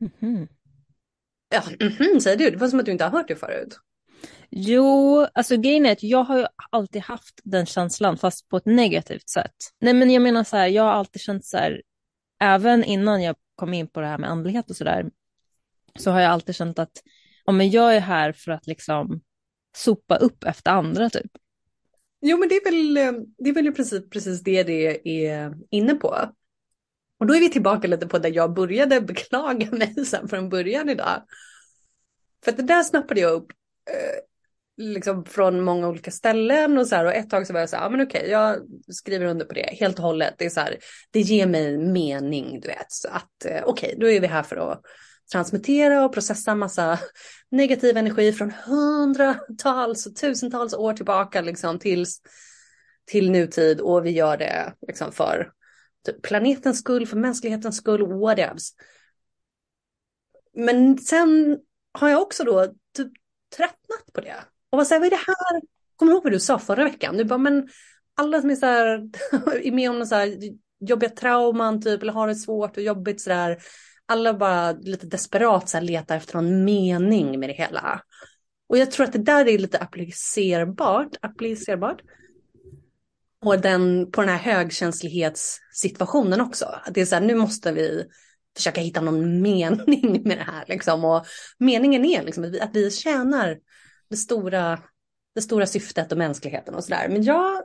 [0.00, 0.48] Mm -hmm.
[1.54, 2.50] Ja, mm -hmm, säger du.
[2.50, 3.78] Det var som att du inte har hört det förut.
[4.50, 8.66] Jo, alltså grejen är att jag har ju alltid haft den känslan fast på ett
[8.66, 9.54] negativt sätt.
[9.80, 11.82] Nej men jag menar så här, jag har alltid känt så här,
[12.40, 15.10] även innan jag kom in på det här med andlighet och så där,
[15.98, 17.02] så har jag alltid känt att
[17.44, 19.20] ja, men jag är här för att liksom
[19.76, 21.30] sopa upp efter andra typ.
[22.20, 25.94] Jo men det är väl, eh, det är väl precis, precis det det är inne
[25.94, 26.32] på.
[27.18, 30.88] Och då är vi tillbaka lite på där jag började beklaga mig sen från början
[30.88, 31.22] idag.
[32.44, 33.52] För att det där snappade jag upp
[33.90, 34.20] eh,
[34.76, 37.76] liksom från många olika ställen och så här och ett tag så var jag så
[37.76, 38.58] här, ja men okej, jag
[38.88, 40.34] skriver under på det helt och hållet.
[40.38, 40.76] Det är så här,
[41.10, 44.56] det ger mig mening, du vet, så att eh, okej, då är vi här för
[44.56, 44.82] att
[45.32, 46.98] transmutera och processa massa
[47.50, 52.20] negativ energi från hundratals och tusentals år tillbaka liksom tills,
[53.04, 55.52] till nutid och vi gör det liksom för
[56.06, 58.74] typ planetens skull, för mänsklighetens skull, whatevs.
[60.54, 61.58] Men sen
[61.92, 62.66] har jag också då
[62.96, 63.12] typ
[63.56, 64.36] tröttnat på det.
[64.70, 65.62] Och vad säger vad är det här?
[65.96, 67.16] Kommer du ihåg vad du sa förra veckan?
[67.16, 67.68] Du bara, men
[68.16, 69.10] alla som är så här,
[69.66, 70.38] är med om så här
[70.80, 73.58] jobbiga trauman typ, eller har det svårt och jobbigt så där
[74.12, 78.02] alla bara lite desperat så här, letar efter någon mening med det hela.
[78.68, 82.00] Och jag tror att det där är lite applicerbart, applicerbart
[83.42, 86.64] på den, på den här högkänslighetssituationen också.
[86.64, 88.04] Att det är så här, nu måste vi
[88.56, 90.64] försöka hitta någon mening med det här.
[90.68, 91.04] Liksom.
[91.04, 91.26] Och
[91.58, 93.58] meningen är liksom att, vi, att vi tjänar
[94.10, 94.78] det stora,
[95.34, 97.08] det stora syftet och mänskligheten och sådär.
[97.08, 97.62] Men jag,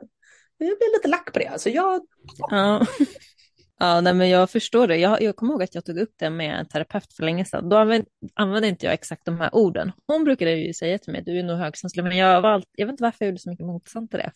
[0.58, 1.48] jag blir lite lack på det.
[1.48, 2.02] Alltså jag...
[2.38, 2.86] Ja.
[3.80, 4.98] Ja, nej, men jag förstår det.
[4.98, 7.70] Jag, jag kommer ihåg att jag tog upp det med en terapeut för länge sedan.
[7.70, 9.92] Då använde, använde inte jag exakt de här orden.
[10.08, 12.86] Hon brukade ju säga till mig, du är nog högkänslig, men jag, var allt, jag
[12.86, 14.32] vet inte varför jag gjorde så mycket motstånd till det.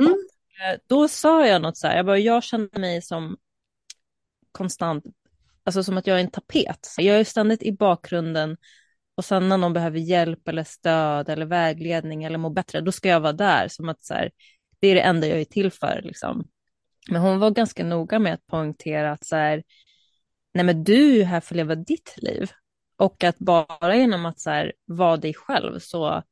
[0.00, 0.14] Mm.
[0.86, 3.36] Då sa jag något så här, jag, bara, jag känner mig som
[4.52, 5.04] konstant,
[5.64, 6.88] alltså som att jag är en tapet.
[6.98, 8.56] Jag är ständigt i bakgrunden
[9.14, 13.08] och sen när någon behöver hjälp eller stöd eller vägledning eller må bättre, då ska
[13.08, 14.30] jag vara där som att så här,
[14.80, 16.00] det är det enda jag är till för.
[16.04, 16.48] Liksom.
[17.10, 19.62] Men hon var ganska noga med att poängtera att så här,
[20.54, 22.50] nej men du är ju här för att leva ditt liv.
[22.96, 26.22] Och att bara genom att så här, vara dig själv så,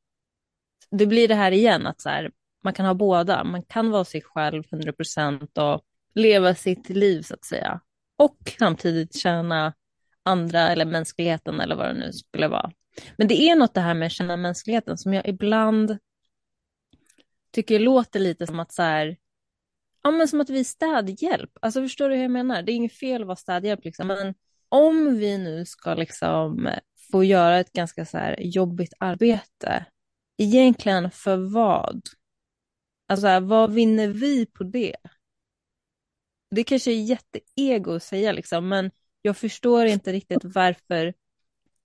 [0.90, 2.30] det blir det här igen att så här,
[2.64, 3.44] man kan ha båda.
[3.44, 7.80] Man kan vara sig själv 100% och leva sitt liv så att säga.
[8.16, 9.74] Och samtidigt tjäna
[10.22, 12.72] andra eller mänskligheten eller vad det nu skulle vara.
[13.16, 15.98] Men det är något det här med att känna mänskligheten som jag ibland
[17.52, 19.16] tycker låter lite som att så här,
[20.06, 21.50] ja, men som att vi är städhjälp.
[21.60, 22.62] Alltså förstår du hur jag menar?
[22.62, 24.06] Det är inget fel att vara städhjälp, liksom.
[24.06, 24.34] men
[24.68, 26.70] om vi nu ska liksom
[27.12, 29.86] få göra ett ganska så här jobbigt arbete,
[30.38, 32.02] egentligen för vad?
[33.08, 34.96] Alltså vad vinner vi på det?
[36.50, 38.90] Det kanske är jätteego att säga liksom, men
[39.22, 41.14] jag förstår inte riktigt varför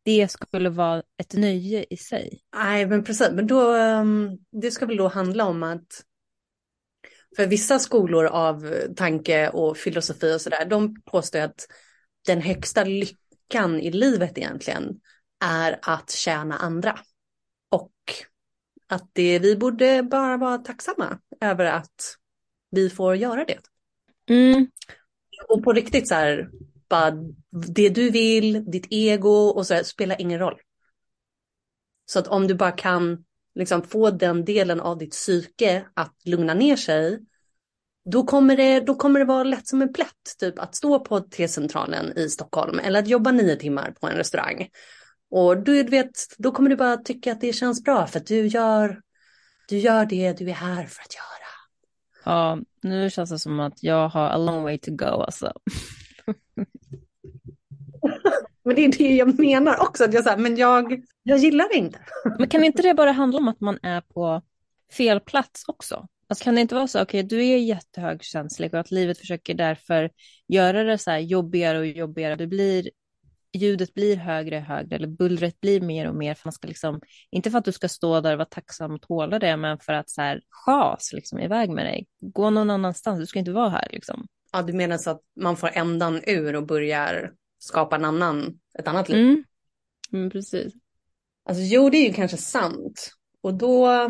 [0.04, 2.42] det skulle vara ett nöje i sig.
[2.56, 3.32] Nej, men precis.
[3.32, 6.06] Men då, ehm, det ska väl då handla om att
[7.36, 11.68] för vissa skolor av tanke och filosofi och sådär, de påstår att
[12.26, 15.00] den högsta lyckan i livet egentligen
[15.44, 17.00] är att tjäna andra.
[17.70, 17.92] Och
[18.88, 22.16] att det, vi borde bara vara tacksamma över att
[22.72, 23.60] vi får göra det.
[24.30, 24.68] Mm.
[25.48, 26.50] Och på riktigt så här,
[26.90, 27.12] bara
[27.76, 30.60] det du vill, ditt ego och så här, spelar ingen roll.
[32.06, 33.24] Så att om du bara kan
[33.56, 37.20] liksom få den delen av ditt psyke att lugna ner sig,
[38.06, 41.20] då kommer det, då kommer det vara lätt som en plätt, typ att stå på
[41.20, 44.70] T-centralen i Stockholm eller att jobba nio timmar på en restaurang.
[45.30, 48.48] Och du vet, då kommer du bara tycka att det känns bra för att du
[48.48, 49.02] gör,
[49.68, 51.48] du gör det du är här för att göra.
[52.26, 55.54] Ja, nu känns det som att jag har a long way to go alltså.
[58.64, 61.70] men det är det jag menar också, att jag, så här, men jag, jag gillar
[61.70, 62.00] det inte.
[62.38, 64.42] men kan inte det bara handla om att man är på
[64.98, 66.08] fel plats också?
[66.32, 69.54] Alltså kan det inte vara så, okej, okay, du är jättehögkänslig och att livet försöker
[69.54, 70.10] därför
[70.48, 72.36] göra det så här jobbigare och jobbigare.
[72.36, 72.90] Det blir,
[73.54, 76.34] ljudet blir högre och högre eller bullret blir mer och mer.
[76.34, 79.02] För man ska liksom, inte för att du ska stå där och vara tacksam och
[79.02, 82.08] tåla det, men för att så här chas liksom iväg med dig.
[82.22, 84.28] Gå någon annanstans, du ska inte vara här liksom.
[84.54, 88.88] Ja, du menar så att man får ändan ur och börjar skapa en annan, ett
[88.88, 89.20] annat liv?
[89.20, 89.44] Mm.
[90.14, 90.74] Mm, precis.
[91.46, 93.12] Alltså jo, det är ju kanske sant.
[93.42, 94.10] Och då,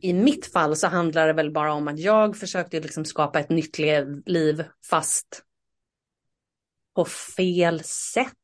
[0.00, 3.48] i mitt fall så handlar det väl bara om att jag försökte liksom skapa ett
[3.48, 3.78] nytt
[4.26, 5.42] liv fast
[6.94, 8.36] på fel sätt.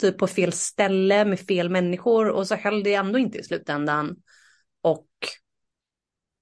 [0.00, 4.16] Typ på fel ställe med fel människor och så höll det ändå inte i slutändan.
[4.82, 5.08] Och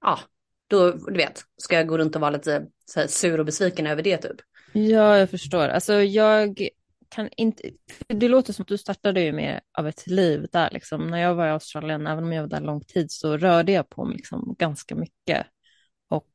[0.01, 0.21] ja,
[0.66, 2.66] då, du vet, ska jag gå runt och vara lite
[3.09, 4.37] sur och besviken över det typ.
[4.79, 5.69] Ja, jag förstår.
[5.69, 6.69] Alltså jag
[7.09, 7.71] kan inte,
[8.09, 11.11] det låter som att du startade ju mer av ett liv där liksom.
[11.11, 13.89] När jag var i Australien, även om jag var där lång tid, så rörde jag
[13.89, 15.47] på mig liksom ganska mycket.
[16.09, 16.31] Och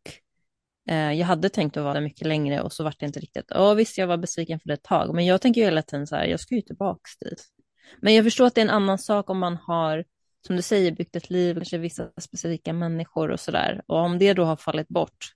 [0.90, 3.46] eh, jag hade tänkt att vara där mycket längre och så var det inte riktigt.
[3.48, 6.08] Ja, visst, jag var besviken för det ett tag, men jag tänker ju hela tiden
[6.08, 7.46] så här, jag ska ju tillbaks dit.
[8.02, 10.06] Men jag förstår att det är en annan sak om man har,
[10.48, 13.82] som du säger, byggt ett liv, kanske vissa specifika människor och så där.
[13.88, 15.34] Och om det då har fallit bort,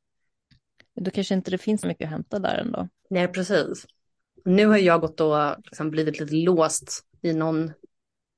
[1.01, 2.89] då kanske inte det finns så mycket att hämta där ändå.
[3.09, 3.85] Nej, precis.
[4.45, 7.71] Nu har jag gått och liksom blivit lite låst i någon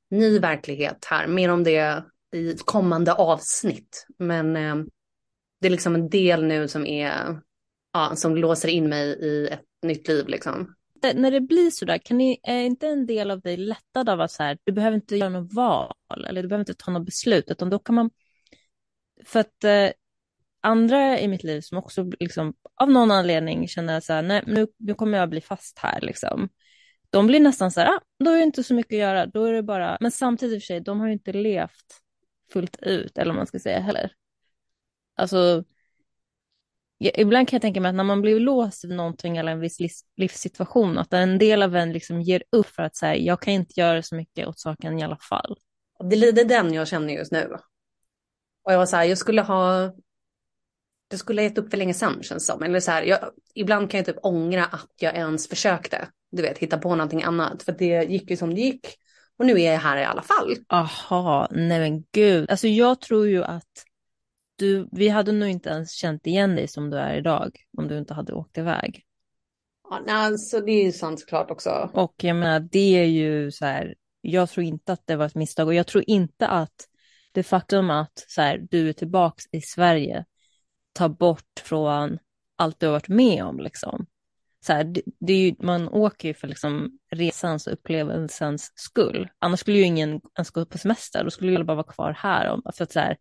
[0.09, 1.27] ny verklighet här.
[1.27, 2.03] Mer om det
[2.33, 4.05] i kommande avsnitt.
[4.17, 4.75] Men eh,
[5.61, 7.39] det är liksom en del nu som är,
[7.93, 10.73] ja, som låser in mig i ett nytt liv liksom.
[11.15, 14.21] När det blir så där, kan ni, är inte en del av dig lättad av
[14.21, 17.05] att så här, du behöver inte göra något val eller du behöver inte ta något
[17.05, 18.09] beslut, utan då kan man,
[19.25, 19.89] för att eh,
[20.67, 24.67] andra i mitt liv som också liksom, av någon anledning känner så här, nej, nu,
[24.77, 26.49] nu kommer jag bli fast här liksom.
[27.09, 29.45] De blir nästan så här, ah, då är det inte så mycket att göra, då
[29.45, 32.01] är det bara, men samtidigt för sig, de har ju inte levt
[32.53, 34.11] fullt ut, eller vad man ska säga heller.
[35.15, 35.63] Alltså,
[36.97, 39.59] ja, ibland kan jag tänka mig att när man blir låst vid någonting eller en
[39.59, 39.77] viss
[40.17, 43.79] livssituation, att en del av en liksom ger upp för att säga, jag kan inte
[43.79, 45.57] göra så mycket åt saken i alla fall.
[46.09, 47.57] Det är den jag känner just nu.
[48.63, 49.93] Och jag var så här, jag skulle ha
[51.07, 52.63] det skulle ha gett upp för länge sedan känns som.
[52.63, 53.19] Eller så här, jag,
[53.53, 56.07] ibland kan jag typ ångra att jag ens försökte.
[56.31, 57.63] Du vet, hitta på någonting annat.
[57.63, 58.87] För det gick ju som det gick.
[59.39, 60.55] Och nu är jag här i alla fall.
[60.69, 62.49] Aha, nej men gud.
[62.49, 63.83] Alltså jag tror ju att
[64.55, 67.57] du, vi hade nog inte ens känt igen dig som du är idag.
[67.77, 69.03] Om du inte hade åkt iväg.
[69.89, 71.89] Ja, nej, alltså det är ju sant såklart också.
[71.93, 73.95] Och jag menar, det är ju så här.
[74.21, 75.67] Jag tror inte att det var ett misstag.
[75.67, 76.87] Och jag tror inte att
[77.31, 80.25] det faktum att så här, du är tillbaka i Sverige
[80.97, 82.19] ta bort från
[82.55, 83.59] allt du har varit med om.
[83.59, 84.05] Liksom.
[84.65, 89.29] Så här, det, det ju, man åker ju för liksom resans och upplevelsens skull.
[89.39, 92.61] Annars skulle ju ingen ens gå på semester, då skulle jag bara vara kvar här.
[92.75, 93.17] För att så här,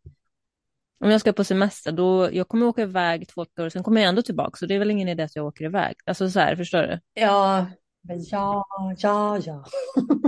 [1.05, 4.09] om jag ska på semester, då jag kommer åka iväg två veckor, sen kommer jag
[4.09, 5.95] ändå tillbaka, så det är väl ingen idé att jag åker iväg.
[6.07, 7.01] Alltså så här, förstår du?
[7.15, 7.67] Ja,
[8.31, 8.65] ja,
[8.99, 9.65] ja, ja.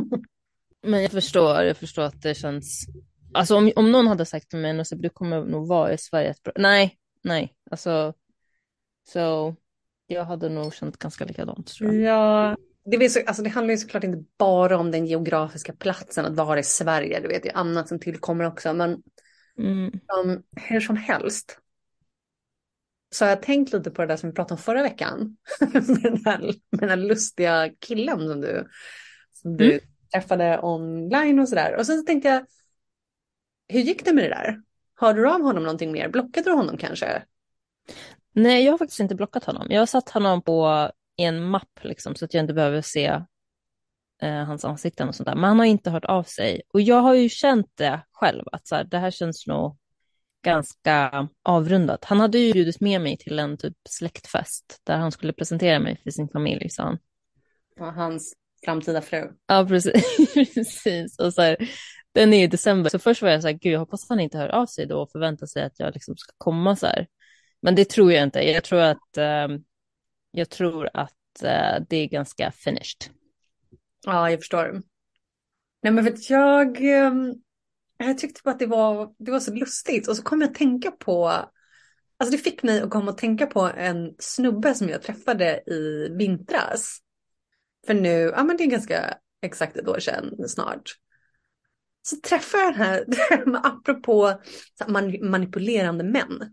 [0.82, 2.86] men jag förstår, jag förstår att det känns,
[3.34, 6.42] alltså om, om någon hade sagt till mig, du kommer nog vara i Sverige ett
[6.42, 8.14] bra, nej, nej, alltså
[9.08, 9.56] så
[10.06, 12.02] jag hade nog känt ganska likadant tror jag.
[12.02, 16.36] Ja, det, så, alltså, det handlar ju såklart inte bara om den geografiska platsen, att
[16.36, 19.02] vara i Sverige, du vet, det är annat som tillkommer också, men
[19.58, 20.00] mm.
[20.24, 21.58] um, hur som helst
[23.10, 25.82] så har jag tänkt lite på det där som vi pratade om förra veckan, med,
[26.02, 28.68] den här, med den här lustiga killen som du,
[29.32, 29.80] som du mm.
[30.12, 31.76] träffade online och sådär.
[31.76, 32.46] Och sen så tänkte jag,
[33.68, 34.62] hur gick det med det där?
[35.00, 36.08] Hörde du av honom någonting mer?
[36.08, 37.22] Blockade du honom kanske?
[38.32, 39.66] Nej, jag har faktiskt inte blockat honom.
[39.70, 43.22] Jag har satt honom på en mapp liksom, så att jag inte behöver se
[44.22, 45.34] eh, hans ansikten och sånt där.
[45.34, 46.62] Men han har inte hört av sig.
[46.72, 49.76] Och jag har ju känt det själv, att så här, det här känns nog
[50.44, 52.04] ganska avrundat.
[52.04, 56.00] Han hade ju bjudit med mig till en typ släktfest där han skulle presentera mig
[56.02, 56.98] för sin familj, sa han.
[57.80, 58.34] Och hans
[58.64, 59.32] framtida fru.
[59.46, 60.16] Ja, precis.
[60.54, 61.18] precis.
[61.18, 61.56] Och så här,
[62.18, 64.38] den är i december, så först var jag så här, gud, jag hoppas han inte
[64.38, 67.06] hör av sig då och förväntar sig att jag liksom ska komma så här.
[67.62, 68.40] Men det tror jag inte.
[68.40, 69.48] Jag tror att, eh,
[70.30, 73.14] jag tror att eh, det är ganska finished.
[74.06, 74.82] Ja, jag förstår.
[75.82, 77.34] Nej, men vet jag, ehm,
[77.96, 80.56] jag tyckte bara att det var, det var så lustigt och så kom jag att
[80.56, 85.02] tänka på, alltså det fick mig att komma att tänka på en snubbe som jag
[85.02, 86.98] träffade i vintras.
[87.86, 90.98] För nu, ja men det är ganska exakt ett år sedan snart.
[92.02, 94.40] Så träffade jag den här, apropå
[95.20, 96.52] manipulerande män.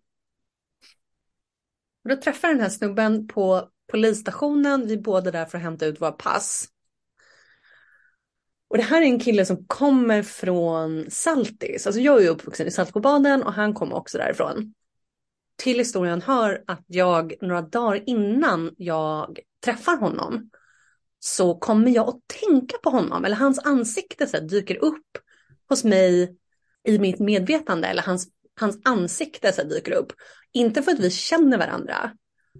[2.04, 5.64] Och då träffade jag den här snubben på polisstationen, vi är båda där för att
[5.64, 6.70] hämta ut våra pass.
[8.68, 11.88] Och det här är en kille som kommer från Saltis.
[11.88, 14.74] Alltså jag är uppvuxen i Saltsjöbaden och han kommer också därifrån.
[15.58, 20.50] Till historien hör att jag några dagar innan jag träffar honom
[21.20, 25.18] så kommer jag att tänka på honom eller hans ansikte så här, dyker upp
[25.70, 26.38] hos mig
[26.88, 28.28] i mitt medvetande eller hans,
[28.59, 30.13] hans ansikte så här, dyker upp.
[30.53, 32.11] Inte för att vi känner varandra.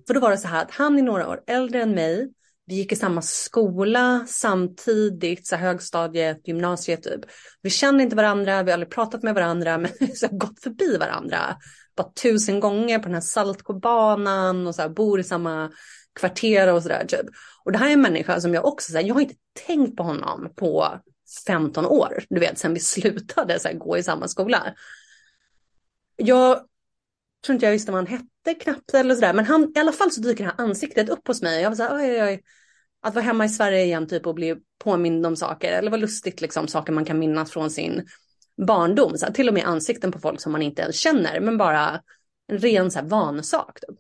[0.08, 2.30] För då var det så här att han är några år äldre än mig
[2.68, 7.22] vi gick i samma skola samtidigt, så högstadiet, gymnasiet typ.
[7.62, 10.98] Vi känner inte varandra, vi har aldrig pratat med varandra, men vi har gått förbi
[10.98, 11.58] varandra
[11.98, 15.72] bara tusen gånger på den här Saltsjöbanan och så här, bor i samma
[16.20, 17.26] kvarter och sådär typ.
[17.64, 19.36] Och det här är en människa som jag också, så här, jag har inte
[19.68, 21.00] tänkt på honom på
[21.48, 24.74] 15 år, du vet, sen vi slutade så här, gå i samma skola.
[26.16, 26.60] Jag
[27.46, 29.34] tror inte jag visste vad han hette knappt eller sådär.
[29.34, 31.62] Men han, i alla fall så dyker det här ansiktet upp hos mig.
[31.62, 32.44] Jag var såhär, oj, oj, oj.
[33.02, 35.72] Att vara hemma i Sverige igen typ och bli påmind om saker.
[35.72, 38.08] Eller vad lustigt liksom, saker man kan minnas från sin
[38.68, 39.18] barndom.
[39.18, 41.40] Så här, till och med ansikten på folk som man inte ens känner.
[41.40, 42.02] Men bara
[42.48, 43.80] en ren så här, vansak.
[43.80, 44.00] Typ.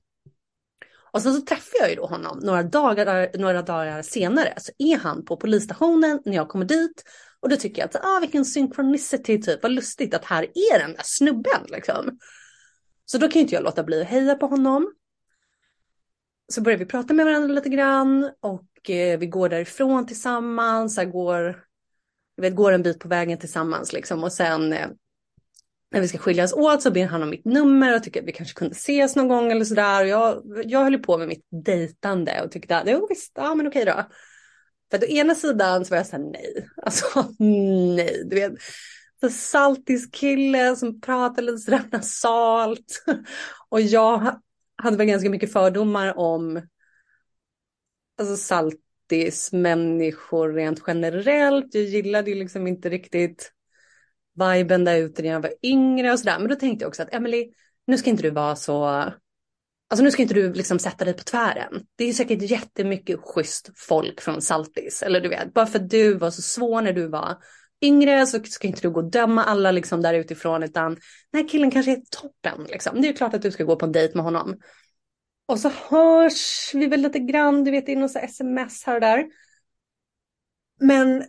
[1.15, 4.53] Och sen så träffar jag ju då honom några dagar, några dagar senare.
[4.57, 7.03] Så är han på polisstationen när jag kommer dit.
[7.39, 9.63] Och då tycker jag att, ah, vilken synchronicity typ.
[9.63, 12.19] Vad lustigt att här är den där snubben liksom.
[13.05, 14.93] Så då kan inte jag låta bli att heja på honom.
[16.53, 21.05] Så börjar vi prata med varandra lite grann och eh, vi går därifrån tillsammans, här
[21.05, 21.63] går,
[22.37, 24.87] vet, går en bit på vägen tillsammans liksom och sen eh,
[25.91, 28.31] när vi ska skiljas åt så ber han om mitt nummer och tycker att vi
[28.31, 30.01] kanske kunde ses någon gång eller sådär.
[30.01, 33.67] Och jag, jag höll på med mitt dejtande och tyckte att jo visst, ja men
[33.67, 34.03] okej då.
[34.91, 37.05] För att å ena sidan så var jag såhär nej, alltså
[37.39, 38.53] nej, du vet
[39.31, 43.03] Saltisk kille som pratar lite sådär nasalt.
[43.69, 44.41] Och jag
[44.75, 46.61] hade väl ganska mycket fördomar om
[48.19, 51.73] alltså saltis människor rent generellt.
[51.73, 53.51] Jag gillade ju liksom inte riktigt
[54.35, 56.39] viben där ute när jag var yngre och sådär.
[56.39, 57.51] Men då tänkte jag också att Emily,
[57.87, 58.85] nu ska inte du vara så,
[59.89, 61.85] alltså nu ska inte du liksom sätta dig på tvären.
[61.95, 66.13] Det är säkert jättemycket schysst folk från Saltis, eller du vet, bara för att du
[66.13, 67.37] var så svår när du var
[67.81, 70.97] yngre så ska inte du gå och döma alla liksom där utifrån utan
[71.31, 72.63] den här killen kanske är toppen.
[72.69, 73.01] Liksom.
[73.01, 74.55] Det är klart att du ska gå på en dejt med honom.
[75.47, 79.01] Och så hörs vi väl lite grann, du vet, in och så sms här och
[79.01, 79.25] där.
[80.79, 81.23] Men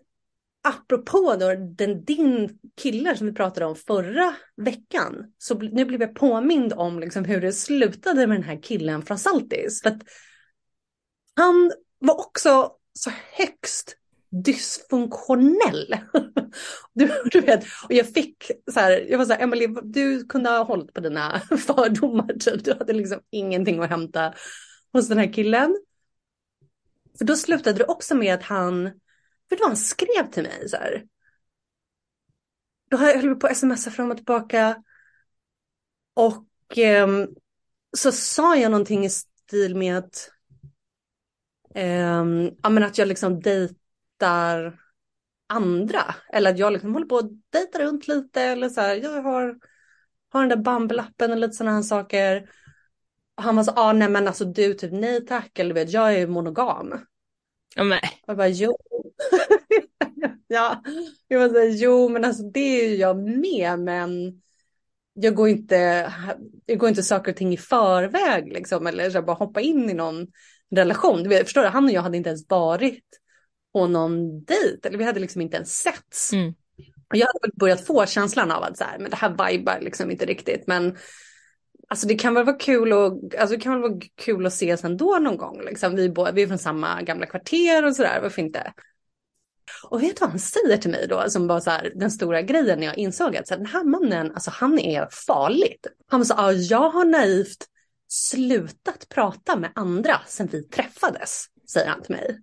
[0.66, 6.14] apropå då den, din kille som vi pratade om förra veckan, så nu blev jag
[6.14, 9.82] påmind om liksom hur det slutade med den här killen från Saltis.
[9.82, 10.02] För att
[11.36, 13.96] han var också så högst
[14.44, 15.96] dysfunktionell.
[16.92, 20.50] Du, du, vet, och jag fick så här, jag var så här, Emily, du kunde
[20.50, 24.34] ha hållit på dina fördomar, du hade liksom ingenting att hämta
[24.92, 25.76] hos den här killen.
[27.18, 28.90] För då slutade det också med att han,
[29.50, 31.06] vet du vad han skrev till mig så här?
[32.90, 34.82] Då höll vi på att smsa fram och tillbaka.
[36.14, 37.08] Och eh,
[37.96, 40.30] så sa jag någonting i stil med att,
[41.74, 42.24] eh,
[42.62, 43.74] ja men att jag liksom dejt
[44.18, 44.80] dejtar
[45.46, 46.14] andra.
[46.32, 49.58] Eller att jag liksom håller på att dejta runt lite eller så här, jag har,
[50.32, 52.50] har den där Bumble-appen och lite sådana här saker.
[53.36, 56.14] Och han var så, ah, nej men alltså du typ nej tack, eller vet jag
[56.14, 56.94] är monogam.
[57.74, 58.20] Ja, nej.
[58.22, 58.76] Och jag bara, jo.
[60.46, 60.82] ja,
[61.28, 64.42] jag så här, jo men alltså det är ju jag med men
[65.14, 66.12] jag går inte,
[66.66, 69.94] jag går inte saker och ting i förväg liksom eller så bara hoppa in i
[69.94, 70.26] någon
[70.70, 71.28] relation.
[71.28, 73.04] Vet, förstår du, han och jag hade inte ens varit
[73.72, 74.88] på någon dejt.
[74.88, 76.32] Eller vi hade liksom inte ens setts.
[76.32, 76.54] Mm.
[77.08, 80.10] Och jag hade börjat få känslan av att så här, men det här vibar liksom
[80.10, 80.66] inte riktigt.
[80.66, 80.96] Men
[81.88, 84.84] Alltså det kan väl vara kul och, alltså det kan väl vara kul att ses
[84.84, 85.60] ändå någon gång.
[85.60, 85.96] Liksom.
[85.96, 88.72] Vi, båda, vi är från samma gamla kvarter och sådär, varför inte?
[89.82, 92.42] Och vet du vad han säger till mig då, som var så här, den stora
[92.42, 95.76] grejen när jag insåg att så här, den här mannen, alltså han är farlig.
[96.06, 97.66] Han sa, ja, jag har naivt
[98.08, 102.38] slutat prata med andra sen vi träffades, säger han till mig.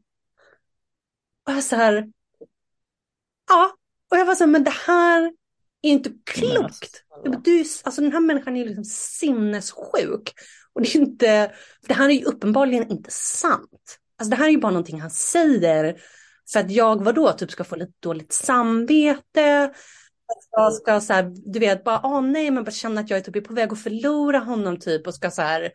[1.48, 2.12] Och jag så här,
[3.50, 3.76] ja,
[4.12, 5.34] och jag var så här, men det här
[5.82, 7.04] är inte klokt.
[7.44, 10.34] Du, alltså den här människan är liksom sinnessjuk.
[10.74, 11.52] Och det är inte,
[11.88, 14.00] det här är ju uppenbarligen inte sant.
[14.18, 16.02] Alltså det här är ju bara någonting han säger
[16.54, 19.74] för att jag var då typ ska få lite dåligt samvete.
[20.52, 23.24] Jag ska så här, du vet, bara, åh nej, men bara känna att jag är
[23.24, 25.72] typ på väg att förlora honom typ och ska så här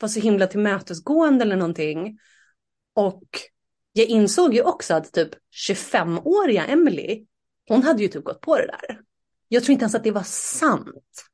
[0.00, 2.18] vara så himla tillmötesgående eller någonting.
[2.94, 3.24] Och
[3.92, 5.30] jag insåg ju också att typ
[5.68, 7.26] 25-åriga Emily,
[7.68, 9.00] hon hade ju typ gått på det där.
[9.48, 11.24] Jag tror inte ens att det var sant.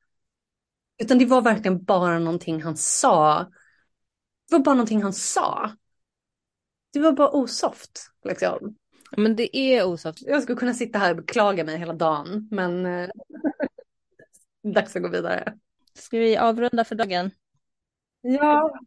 [0.99, 3.51] Utan det var verkligen bara någonting han sa.
[4.49, 5.70] Det var bara någonting han sa.
[6.93, 8.11] Det var bara osoft.
[8.24, 8.76] Liksom.
[9.17, 10.23] Men det är osoft.
[10.23, 12.49] Jag skulle kunna sitta här och beklaga mig hela dagen.
[12.51, 13.11] Men eh,
[14.75, 15.59] dags att gå vidare.
[15.95, 17.31] Ska vi avrunda för dagen?
[18.21, 18.79] Ja.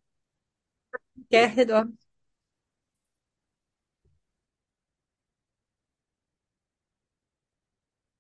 [1.28, 1.88] Okej, okay, hej då.